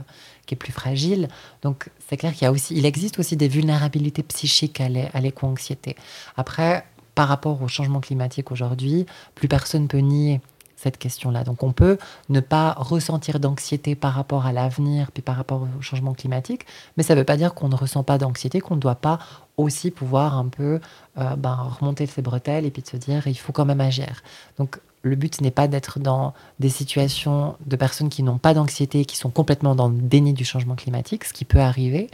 qui 0.47 0.55
est 0.55 0.57
plus 0.57 0.73
fragile. 0.73 1.29
Donc, 1.63 1.91
c'est 2.09 2.17
clair 2.17 2.33
qu'il 2.33 2.43
y 2.43 2.47
a 2.47 2.53
aussi, 2.53 2.75
il 2.75 2.85
existe 2.85 3.19
aussi 3.21 3.37
des 3.37 3.47
vulnérabilités 3.47 4.23
psychiques 4.25 4.81
à 4.81 5.21
l'éco-anxiété. 5.21 5.95
Après, 6.37 6.85
par 7.15 7.29
rapport 7.29 7.63
au 7.63 7.69
changement 7.69 8.01
climatique 8.01 8.51
aujourd'hui, 8.51 9.07
plus 9.35 9.49
personne 9.49 9.87
peut 9.87 9.99
nier 9.99 10.41
cette 10.79 10.97
question-là. 10.97 11.45
Donc 11.45 11.63
on 11.63 11.73
peut 11.73 11.99
ne 12.29 12.41
pas 12.41 12.73
ressentir 12.73 13.41
d'anxiété 13.41 13.95
par 13.95 14.15
rapport 14.15 14.47
à 14.47 14.53
l'avenir, 14.53 15.11
puis 15.13 15.23
par 15.23 15.37
rapport 15.37 15.63
au 15.63 15.83
changement 15.83 16.15
climatique, 16.15 16.67
mais 16.97 17.03
ça 17.03 17.15
ne 17.15 17.21
veut 17.21 17.25
pas 17.25 17.37
dire 17.37 17.53
qu'on 17.55 17.69
ne 17.69 17.75
ressent 17.75 18.05
pas 18.05 18.17
d'anxiété, 18.17 18.61
qu'on 18.61 18.77
ne 18.77 18.81
doit 18.81 18.95
pas 18.95 19.19
aussi 19.57 19.91
pouvoir 19.91 20.39
un 20.39 20.47
peu 20.47 20.81
euh, 21.19 21.37
ben, 21.37 21.55
remonter 21.81 22.07
ses 22.07 22.23
bretelles 22.23 22.65
et 22.65 22.71
puis 22.71 22.83
de 22.83 22.87
se 22.87 22.97
dire 22.97 23.27
il 23.27 23.39
faut 23.39 23.53
quand 23.53 23.65
même 23.65 23.81
agir. 23.81 24.23
Donc 24.57 24.81
le 25.03 25.17
but 25.17 25.41
n'est 25.41 25.51
pas 25.51 25.67
d'être 25.67 25.99
dans 25.99 26.33
des 26.61 26.69
situations 26.69 27.57
de 27.67 27.77
personnes 27.77 28.09
qui 28.09 28.23
n'ont 28.23 28.39
pas 28.39 28.55
d'anxiété, 28.55 29.05
qui 29.05 29.17
sont 29.17 29.31
complètement 29.31 29.75
dans 29.75 29.89
le 29.89 29.99
déni 29.99 30.33
du 30.33 30.45
changement 30.45 30.77
climatique, 30.77 31.25
ce 31.25 31.33
qui 31.33 31.45
peut 31.45 31.61
arriver, 31.61 32.09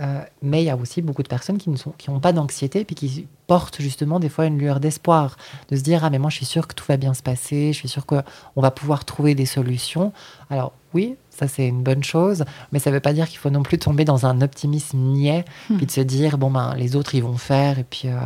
euh, 0.00 0.20
mais 0.42 0.62
il 0.62 0.66
y 0.66 0.70
a 0.70 0.76
aussi 0.76 1.02
beaucoup 1.02 1.22
de 1.22 1.28
personnes 1.28 1.58
qui 1.58 1.70
n'ont 1.70 1.76
qui 1.96 2.10
pas 2.20 2.32
d'anxiété 2.32 2.84
puis 2.84 2.94
qui 2.94 3.26
portent 3.46 3.80
justement 3.80 4.20
des 4.20 4.28
fois 4.28 4.46
une 4.46 4.58
lueur 4.58 4.80
d'espoir, 4.80 5.36
de 5.70 5.76
se 5.76 5.82
dire 5.82 6.04
ah 6.04 6.10
mais 6.10 6.18
moi 6.18 6.30
je 6.30 6.36
suis 6.36 6.46
sûr 6.46 6.66
que 6.66 6.74
tout 6.74 6.84
va 6.88 6.96
bien 6.96 7.14
se 7.14 7.22
passer, 7.22 7.72
je 7.72 7.78
suis 7.78 7.88
sûr 7.88 8.04
qu'on 8.06 8.22
va 8.56 8.70
pouvoir 8.70 9.04
trouver 9.04 9.34
des 9.34 9.46
solutions. 9.46 10.12
Alors 10.50 10.72
oui, 10.94 11.16
ça 11.30 11.48
c'est 11.48 11.66
une 11.66 11.82
bonne 11.82 12.04
chose, 12.04 12.44
mais 12.72 12.78
ça 12.78 12.90
ne 12.90 12.96
veut 12.96 13.00
pas 13.00 13.12
dire 13.12 13.28
qu'il 13.28 13.38
faut 13.38 13.50
non 13.50 13.62
plus 13.62 13.78
tomber 13.78 14.04
dans 14.04 14.26
un 14.26 14.40
optimisme 14.40 14.98
niais 14.98 15.44
hmm. 15.70 15.76
puis 15.76 15.86
de 15.86 15.90
se 15.90 16.00
dire 16.00 16.38
bon 16.38 16.50
ben 16.50 16.74
les 16.74 16.96
autres 16.96 17.14
ils 17.14 17.22
vont 17.22 17.38
faire 17.38 17.78
et 17.78 17.84
puis 17.84 18.08
euh, 18.08 18.18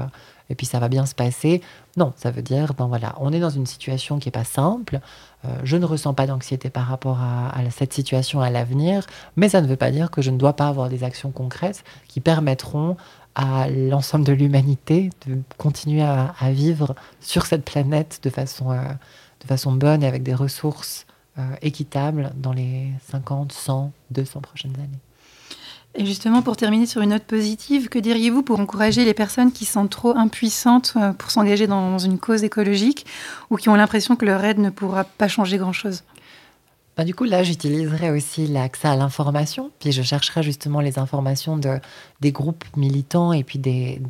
et 0.50 0.54
puis 0.54 0.66
ça 0.66 0.78
va 0.78 0.88
bien 0.88 1.06
se 1.06 1.14
passer. 1.14 1.62
Non, 1.96 2.12
ça 2.16 2.30
veut 2.30 2.42
dire, 2.42 2.74
ben 2.74 2.86
voilà, 2.86 3.14
on 3.20 3.32
est 3.32 3.40
dans 3.40 3.50
une 3.50 3.66
situation 3.66 4.18
qui 4.18 4.28
n'est 4.28 4.32
pas 4.32 4.44
simple. 4.44 5.00
Euh, 5.44 5.48
je 5.64 5.76
ne 5.76 5.84
ressens 5.86 6.12
pas 6.12 6.26
d'anxiété 6.26 6.68
par 6.68 6.86
rapport 6.86 7.18
à, 7.20 7.52
cette 7.70 7.92
situation 7.92 8.40
à 8.40 8.50
l'avenir, 8.50 9.06
mais 9.36 9.48
ça 9.48 9.62
ne 9.62 9.66
veut 9.66 9.76
pas 9.76 9.90
dire 9.90 10.10
que 10.10 10.20
je 10.20 10.30
ne 10.30 10.36
dois 10.36 10.54
pas 10.54 10.68
avoir 10.68 10.88
des 10.88 11.04
actions 11.04 11.30
concrètes 11.30 11.84
qui 12.08 12.20
permettront 12.20 12.96
à 13.36 13.70
l'ensemble 13.70 14.24
de 14.24 14.32
l'humanité 14.32 15.10
de 15.26 15.38
continuer 15.56 16.02
à, 16.02 16.34
vivre 16.50 16.96
sur 17.20 17.46
cette 17.46 17.64
planète 17.64 18.20
de 18.24 18.28
façon, 18.28 18.72
euh, 18.72 18.82
de 19.40 19.46
façon 19.46 19.72
bonne 19.72 20.02
et 20.02 20.06
avec 20.06 20.24
des 20.24 20.34
ressources 20.34 21.06
euh, 21.38 21.42
équitables 21.62 22.32
dans 22.34 22.52
les 22.52 22.88
50, 23.10 23.52
100, 23.52 23.92
200 24.10 24.40
prochaines 24.40 24.74
années. 24.74 24.98
Et 25.96 26.06
justement, 26.06 26.40
pour 26.40 26.56
terminer 26.56 26.86
sur 26.86 27.02
une 27.02 27.10
note 27.10 27.24
positive, 27.24 27.88
que 27.88 27.98
diriez-vous 27.98 28.42
pour 28.42 28.60
encourager 28.60 29.04
les 29.04 29.14
personnes 29.14 29.50
qui 29.50 29.64
sont 29.64 29.88
trop 29.88 30.16
impuissantes 30.16 30.94
euh, 30.96 31.12
pour 31.12 31.32
s'engager 31.32 31.66
dans 31.66 31.98
une 31.98 32.18
cause 32.18 32.44
écologique 32.44 33.06
ou 33.50 33.56
qui 33.56 33.68
ont 33.68 33.74
l'impression 33.74 34.14
que 34.14 34.24
leur 34.24 34.44
aide 34.44 34.58
ne 34.58 34.70
pourra 34.70 35.02
pas 35.02 35.26
changer 35.26 35.58
grand-chose? 35.58 36.04
Du 37.04 37.14
coup, 37.14 37.24
là, 37.24 37.42
j'utiliserai 37.42 38.10
aussi 38.10 38.46
l'accès 38.46 38.88
à 38.88 38.96
l'information, 38.96 39.70
puis 39.78 39.92
je 39.92 40.02
chercherai 40.02 40.42
justement 40.42 40.80
les 40.80 40.98
informations 40.98 41.56
de, 41.56 41.78
des 42.20 42.32
groupes 42.32 42.64
militants 42.76 43.32
et 43.32 43.44
puis 43.44 43.58
des, 43.58 44.00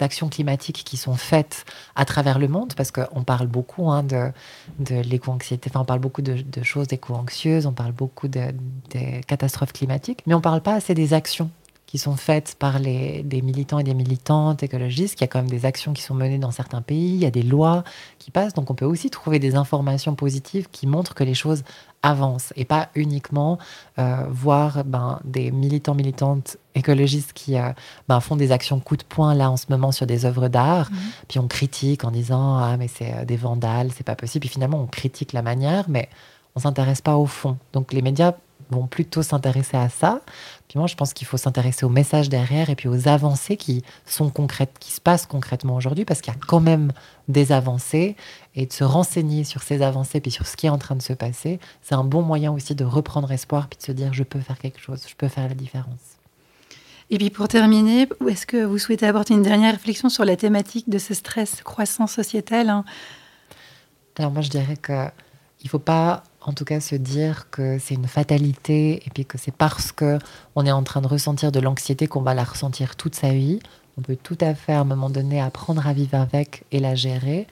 actions 0.00 0.28
climatiques 0.28 0.82
qui 0.84 0.96
sont 0.96 1.14
faites 1.14 1.64
à 1.96 2.04
travers 2.04 2.38
le 2.38 2.48
monde, 2.48 2.74
parce 2.74 2.90
qu'on 2.90 3.24
parle 3.24 3.46
beaucoup 3.46 3.90
hein, 3.90 4.02
de, 4.02 4.30
de 4.78 5.00
l'éco-anxiété, 5.00 5.70
enfin, 5.70 5.80
on 5.80 5.84
parle 5.84 6.00
beaucoup 6.00 6.22
de, 6.22 6.40
de 6.40 6.62
choses 6.62 6.86
éco-anxieuses, 6.90 7.66
on 7.66 7.72
parle 7.72 7.92
beaucoup 7.92 8.28
de, 8.28 8.54
des 8.90 9.20
catastrophes 9.26 9.72
climatiques, 9.72 10.22
mais 10.26 10.34
on 10.34 10.38
ne 10.38 10.42
parle 10.42 10.62
pas 10.62 10.74
assez 10.74 10.94
des 10.94 11.14
actions 11.14 11.50
qui 11.90 11.98
sont 11.98 12.14
faites 12.14 12.54
par 12.56 12.78
les, 12.78 13.24
des 13.24 13.42
militants 13.42 13.80
et 13.80 13.82
des 13.82 13.94
militantes 13.94 14.62
écologistes, 14.62 15.16
qu'il 15.16 15.22
y 15.22 15.24
a 15.24 15.26
quand 15.26 15.40
même 15.40 15.50
des 15.50 15.66
actions 15.66 15.92
qui 15.92 16.02
sont 16.02 16.14
menées 16.14 16.38
dans 16.38 16.52
certains 16.52 16.82
pays, 16.82 17.14
il 17.14 17.18
y 17.18 17.26
a 17.26 17.32
des 17.32 17.42
lois 17.42 17.82
qui 18.20 18.30
passent, 18.30 18.54
donc 18.54 18.70
on 18.70 18.76
peut 18.76 18.84
aussi 18.84 19.10
trouver 19.10 19.40
des 19.40 19.56
informations 19.56 20.14
positives 20.14 20.68
qui 20.70 20.86
montrent 20.86 21.14
que 21.14 21.24
les 21.24 21.34
choses 21.34 21.64
avancent 22.04 22.52
et 22.54 22.64
pas 22.64 22.90
uniquement 22.94 23.58
euh, 23.98 24.24
voir 24.30 24.84
ben, 24.84 25.18
des 25.24 25.50
militants, 25.50 25.96
militantes 25.96 26.58
écologistes 26.76 27.32
qui 27.32 27.58
euh, 27.58 27.72
ben, 28.06 28.20
font 28.20 28.36
des 28.36 28.52
actions 28.52 28.78
coup 28.78 28.96
de 28.96 29.02
poing 29.02 29.34
là 29.34 29.50
en 29.50 29.56
ce 29.56 29.66
moment 29.68 29.90
sur 29.90 30.06
des 30.06 30.24
œuvres 30.24 30.46
d'art, 30.46 30.92
mhm. 30.92 30.98
puis 31.26 31.38
on 31.40 31.48
critique 31.48 32.04
en 32.04 32.12
disant 32.12 32.56
ah 32.56 32.76
mais 32.78 32.86
c'est 32.86 33.12
euh, 33.12 33.24
des 33.24 33.36
vandales, 33.36 33.90
c'est 33.96 34.06
pas 34.06 34.14
possible, 34.14 34.42
puis 34.42 34.48
finalement 34.48 34.80
on 34.80 34.86
critique 34.86 35.32
la 35.32 35.42
manière, 35.42 35.86
mais 35.88 36.08
on 36.54 36.60
s'intéresse 36.60 37.00
pas 37.00 37.16
au 37.16 37.26
fond. 37.26 37.58
Donc 37.72 37.92
les 37.92 38.00
médias 38.00 38.34
vont 38.70 38.86
plutôt 38.86 39.22
s'intéresser 39.22 39.76
à 39.76 39.88
ça. 39.88 40.20
Puis 40.68 40.78
moi, 40.78 40.86
je 40.86 40.94
pense 40.94 41.12
qu'il 41.12 41.26
faut 41.26 41.36
s'intéresser 41.36 41.84
aux 41.84 41.90
messages 41.90 42.28
derrière 42.28 42.70
et 42.70 42.76
puis 42.76 42.88
aux 42.88 43.08
avancées 43.08 43.56
qui 43.56 43.82
sont 44.06 44.30
concrètes, 44.30 44.76
qui 44.78 44.92
se 44.92 45.00
passent 45.00 45.26
concrètement 45.26 45.76
aujourd'hui, 45.76 46.04
parce 46.04 46.20
qu'il 46.20 46.32
y 46.32 46.36
a 46.36 46.38
quand 46.46 46.60
même 46.60 46.92
des 47.28 47.52
avancées 47.52 48.16
et 48.54 48.66
de 48.66 48.72
se 48.72 48.84
renseigner 48.84 49.44
sur 49.44 49.62
ces 49.62 49.82
avancées 49.82 50.20
puis 50.20 50.30
sur 50.30 50.46
ce 50.46 50.56
qui 50.56 50.66
est 50.66 50.70
en 50.70 50.78
train 50.78 50.96
de 50.96 51.02
se 51.02 51.12
passer, 51.12 51.60
c'est 51.82 51.94
un 51.94 52.04
bon 52.04 52.22
moyen 52.22 52.52
aussi 52.52 52.74
de 52.74 52.84
reprendre 52.84 53.30
espoir 53.32 53.68
puis 53.68 53.78
de 53.78 53.82
se 53.82 53.92
dire 53.92 54.12
je 54.12 54.22
peux 54.22 54.40
faire 54.40 54.58
quelque 54.58 54.80
chose, 54.80 55.02
je 55.08 55.14
peux 55.14 55.28
faire 55.28 55.48
la 55.48 55.54
différence. 55.54 56.18
Et 57.10 57.18
puis 57.18 57.30
pour 57.30 57.48
terminer, 57.48 58.08
est-ce 58.28 58.46
que 58.46 58.64
vous 58.64 58.78
souhaitez 58.78 59.06
apporter 59.06 59.34
une 59.34 59.42
dernière 59.42 59.72
réflexion 59.72 60.08
sur 60.08 60.24
la 60.24 60.36
thématique 60.36 60.88
de 60.88 60.98
ce 60.98 61.14
stress 61.14 61.62
croissant 61.62 62.06
sociétal 62.06 62.70
hein? 62.70 62.84
Alors 64.18 64.32
moi 64.32 64.42
je 64.42 64.50
dirais 64.50 64.76
que 64.76 65.06
il 65.62 65.68
faut 65.68 65.78
pas 65.78 66.22
en 66.40 66.52
tout 66.52 66.64
cas 66.64 66.80
se 66.80 66.94
dire 66.94 67.48
que 67.50 67.78
c'est 67.78 67.94
une 67.94 68.06
fatalité 68.06 69.02
et 69.06 69.10
puis 69.10 69.26
que 69.26 69.38
c'est 69.38 69.54
parce 69.54 69.92
que 69.92 70.18
on 70.56 70.64
est 70.64 70.72
en 70.72 70.82
train 70.82 71.00
de 71.00 71.06
ressentir 71.06 71.52
de 71.52 71.60
l'anxiété 71.60 72.06
qu'on 72.06 72.22
va 72.22 72.34
la 72.34 72.44
ressentir 72.44 72.96
toute 72.96 73.14
sa 73.14 73.32
vie. 73.32 73.60
On 73.98 74.02
peut 74.02 74.16
tout 74.16 74.38
à 74.40 74.54
fait 74.54 74.72
à 74.72 74.80
un 74.80 74.84
moment 74.84 75.10
donné 75.10 75.40
apprendre 75.40 75.86
à 75.86 75.92
vivre 75.92 76.14
avec 76.14 76.64
et 76.72 76.80
la 76.80 76.94
gérer, 76.94 77.46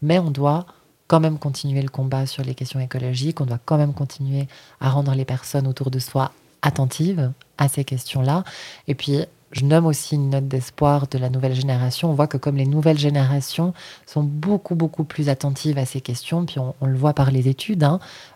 mais 0.00 0.18
on 0.18 0.30
doit 0.30 0.66
quand 1.06 1.20
même 1.20 1.38
continuer 1.38 1.82
le 1.82 1.90
combat 1.90 2.26
sur 2.26 2.42
les 2.42 2.54
questions 2.54 2.80
écologiques, 2.80 3.40
on 3.40 3.46
doit 3.46 3.60
quand 3.64 3.76
même 3.76 3.92
continuer 3.92 4.48
à 4.80 4.88
rendre 4.88 5.14
les 5.14 5.26
personnes 5.26 5.66
autour 5.66 5.90
de 5.90 5.98
soi 5.98 6.32
attentives 6.62 7.30
à 7.58 7.68
ces 7.68 7.84
questions-là. 7.84 8.42
Et 8.88 8.94
puis, 8.94 9.24
je 9.54 9.64
nomme 9.64 9.86
aussi 9.86 10.16
une 10.16 10.30
note 10.30 10.48
d'espoir 10.48 11.06
de 11.06 11.16
la 11.16 11.30
nouvelle 11.30 11.54
génération. 11.54 12.10
On 12.10 12.14
voit 12.14 12.26
que 12.26 12.36
comme 12.36 12.56
les 12.56 12.66
nouvelles 12.66 12.98
générations 12.98 13.72
sont 14.04 14.24
beaucoup, 14.24 14.74
beaucoup 14.74 15.04
plus 15.04 15.28
attentives 15.28 15.78
à 15.78 15.86
ces 15.86 16.00
questions, 16.00 16.44
puis 16.44 16.56
on, 16.58 16.74
le 16.84 16.96
voit 16.96 17.14
par 17.14 17.30
les 17.30 17.48
études, 17.48 17.86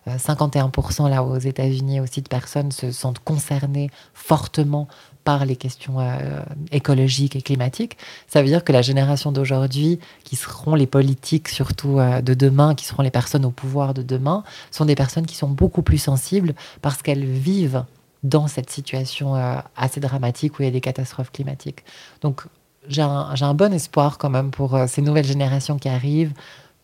51% 0.06 1.02
hein, 1.02 1.08
là 1.08 1.24
aux 1.24 1.38
États-Unis 1.38 2.00
aussi 2.00 2.22
de 2.22 2.28
personnes 2.28 2.70
se 2.70 2.92
sentent 2.92 3.18
concernées 3.18 3.90
fortement 4.14 4.86
par 5.24 5.44
les 5.44 5.56
questions 5.56 5.98
euh, 5.98 6.40
écologiques 6.70 7.34
et 7.34 7.42
climatiques. 7.42 7.98
Ça 8.28 8.40
veut 8.40 8.48
dire 8.48 8.62
que 8.62 8.72
la 8.72 8.80
génération 8.80 9.32
d'aujourd'hui, 9.32 9.98
qui 10.24 10.36
seront 10.36 10.74
les 10.74 10.86
politiques 10.86 11.48
surtout 11.48 11.98
euh, 11.98 12.22
de 12.22 12.32
demain, 12.32 12.76
qui 12.76 12.86
seront 12.86 13.02
les 13.02 13.10
personnes 13.10 13.44
au 13.44 13.50
pouvoir 13.50 13.92
de 13.92 14.02
demain, 14.02 14.44
sont 14.70 14.84
des 14.84 14.94
personnes 14.94 15.26
qui 15.26 15.34
sont 15.34 15.48
beaucoup 15.48 15.82
plus 15.82 15.98
sensibles 15.98 16.54
parce 16.80 17.02
qu'elles 17.02 17.26
vivent 17.26 17.84
dans 18.22 18.48
cette 18.48 18.70
situation 18.70 19.36
euh, 19.36 19.56
assez 19.76 20.00
dramatique 20.00 20.58
où 20.58 20.62
il 20.62 20.66
y 20.66 20.68
a 20.68 20.72
des 20.72 20.80
catastrophes 20.80 21.30
climatiques. 21.30 21.84
Donc 22.20 22.44
j'ai 22.88 23.02
un, 23.02 23.54
bon 23.54 23.72
espoir 23.72 24.18
quand 24.18 24.30
même 24.30 24.50
pour 24.50 24.74
euh, 24.74 24.86
ces 24.86 25.02
nouvelles 25.02 25.26
générations 25.26 25.78
qui 25.78 25.88
arrivent, 25.88 26.32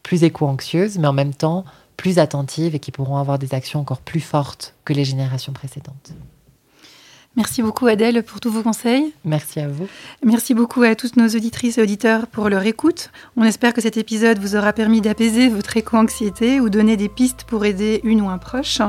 plus 0.02 0.22
éco-anxieuses, 0.22 0.98
mais 0.98 1.08
en 1.08 1.12
même 1.12 1.34
temps 1.34 1.64
plus 1.96 2.18
attentives 2.18 2.74
et 2.74 2.78
qui 2.78 2.90
pourront 2.90 3.16
avoir 3.16 3.38
des 3.38 3.54
actions 3.54 3.80
encore 3.80 4.00
plus 4.00 4.20
fortes 4.20 4.74
que 4.84 4.92
les 4.92 5.04
générations 5.04 5.52
précédentes. 5.52 6.12
Merci 7.36 7.62
beaucoup 7.62 7.86
Adèle 7.86 8.22
pour 8.22 8.38
tous 8.38 8.50
vos 8.50 8.62
conseils. 8.62 9.12
Merci 9.24 9.58
à 9.58 9.66
vous. 9.66 9.88
Merci 10.24 10.54
beaucoup 10.54 10.82
à 10.82 10.94
toutes 10.94 11.16
nos 11.16 11.26
auditrices 11.26 11.78
et 11.78 11.82
auditeurs 11.82 12.28
pour 12.28 12.48
leur 12.48 12.64
écoute. 12.64 13.10
On 13.36 13.42
espère 13.42 13.74
que 13.74 13.80
cet 13.80 13.96
épisode 13.96 14.38
vous 14.38 14.54
aura 14.54 14.72
permis 14.72 15.00
d'apaiser 15.00 15.48
votre 15.48 15.76
éco-anxiété 15.76 16.60
ou 16.60 16.68
donner 16.68 16.96
des 16.96 17.08
pistes 17.08 17.42
pour 17.42 17.64
aider 17.64 18.00
une 18.04 18.20
ou 18.20 18.28
un 18.28 18.38
proche. 18.38 18.80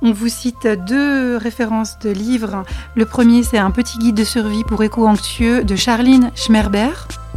On 0.00 0.12
vous 0.12 0.28
cite 0.28 0.66
deux 0.86 1.36
références 1.36 1.98
de 1.98 2.08
livres. 2.08 2.64
Le 2.94 3.04
premier, 3.04 3.42
c'est 3.42 3.58
Un 3.58 3.70
petit 3.70 3.98
guide 3.98 4.16
de 4.16 4.24
survie 4.24 4.64
pour 4.64 4.82
éco-anxieux 4.82 5.62
de 5.62 5.76
Charline 5.76 6.30
Schmerber. 6.34 6.92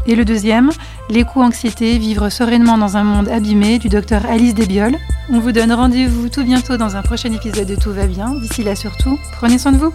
Et 0.07 0.15
le 0.15 0.23
deuxième, 0.23 0.71
L'éco-anxiété, 1.09 1.97
vivre 1.97 2.29
sereinement 2.29 2.77
dans 2.77 2.95
un 2.95 3.03
monde 3.03 3.27
abîmé 3.27 3.77
du 3.77 3.89
docteur 3.89 4.25
Alice 4.25 4.53
Desbioles. 4.53 4.97
On 5.29 5.39
vous 5.39 5.51
donne 5.51 5.73
rendez-vous 5.73 6.29
tout 6.29 6.43
bientôt 6.43 6.77
dans 6.77 6.95
un 6.95 7.01
prochain 7.01 7.33
épisode 7.33 7.67
de 7.67 7.75
Tout 7.75 7.91
va 7.91 8.07
bien. 8.07 8.35
D'ici 8.35 8.63
là 8.63 8.75
surtout, 8.75 9.19
prenez 9.33 9.57
soin 9.57 9.71
de 9.71 9.77
vous. 9.77 9.93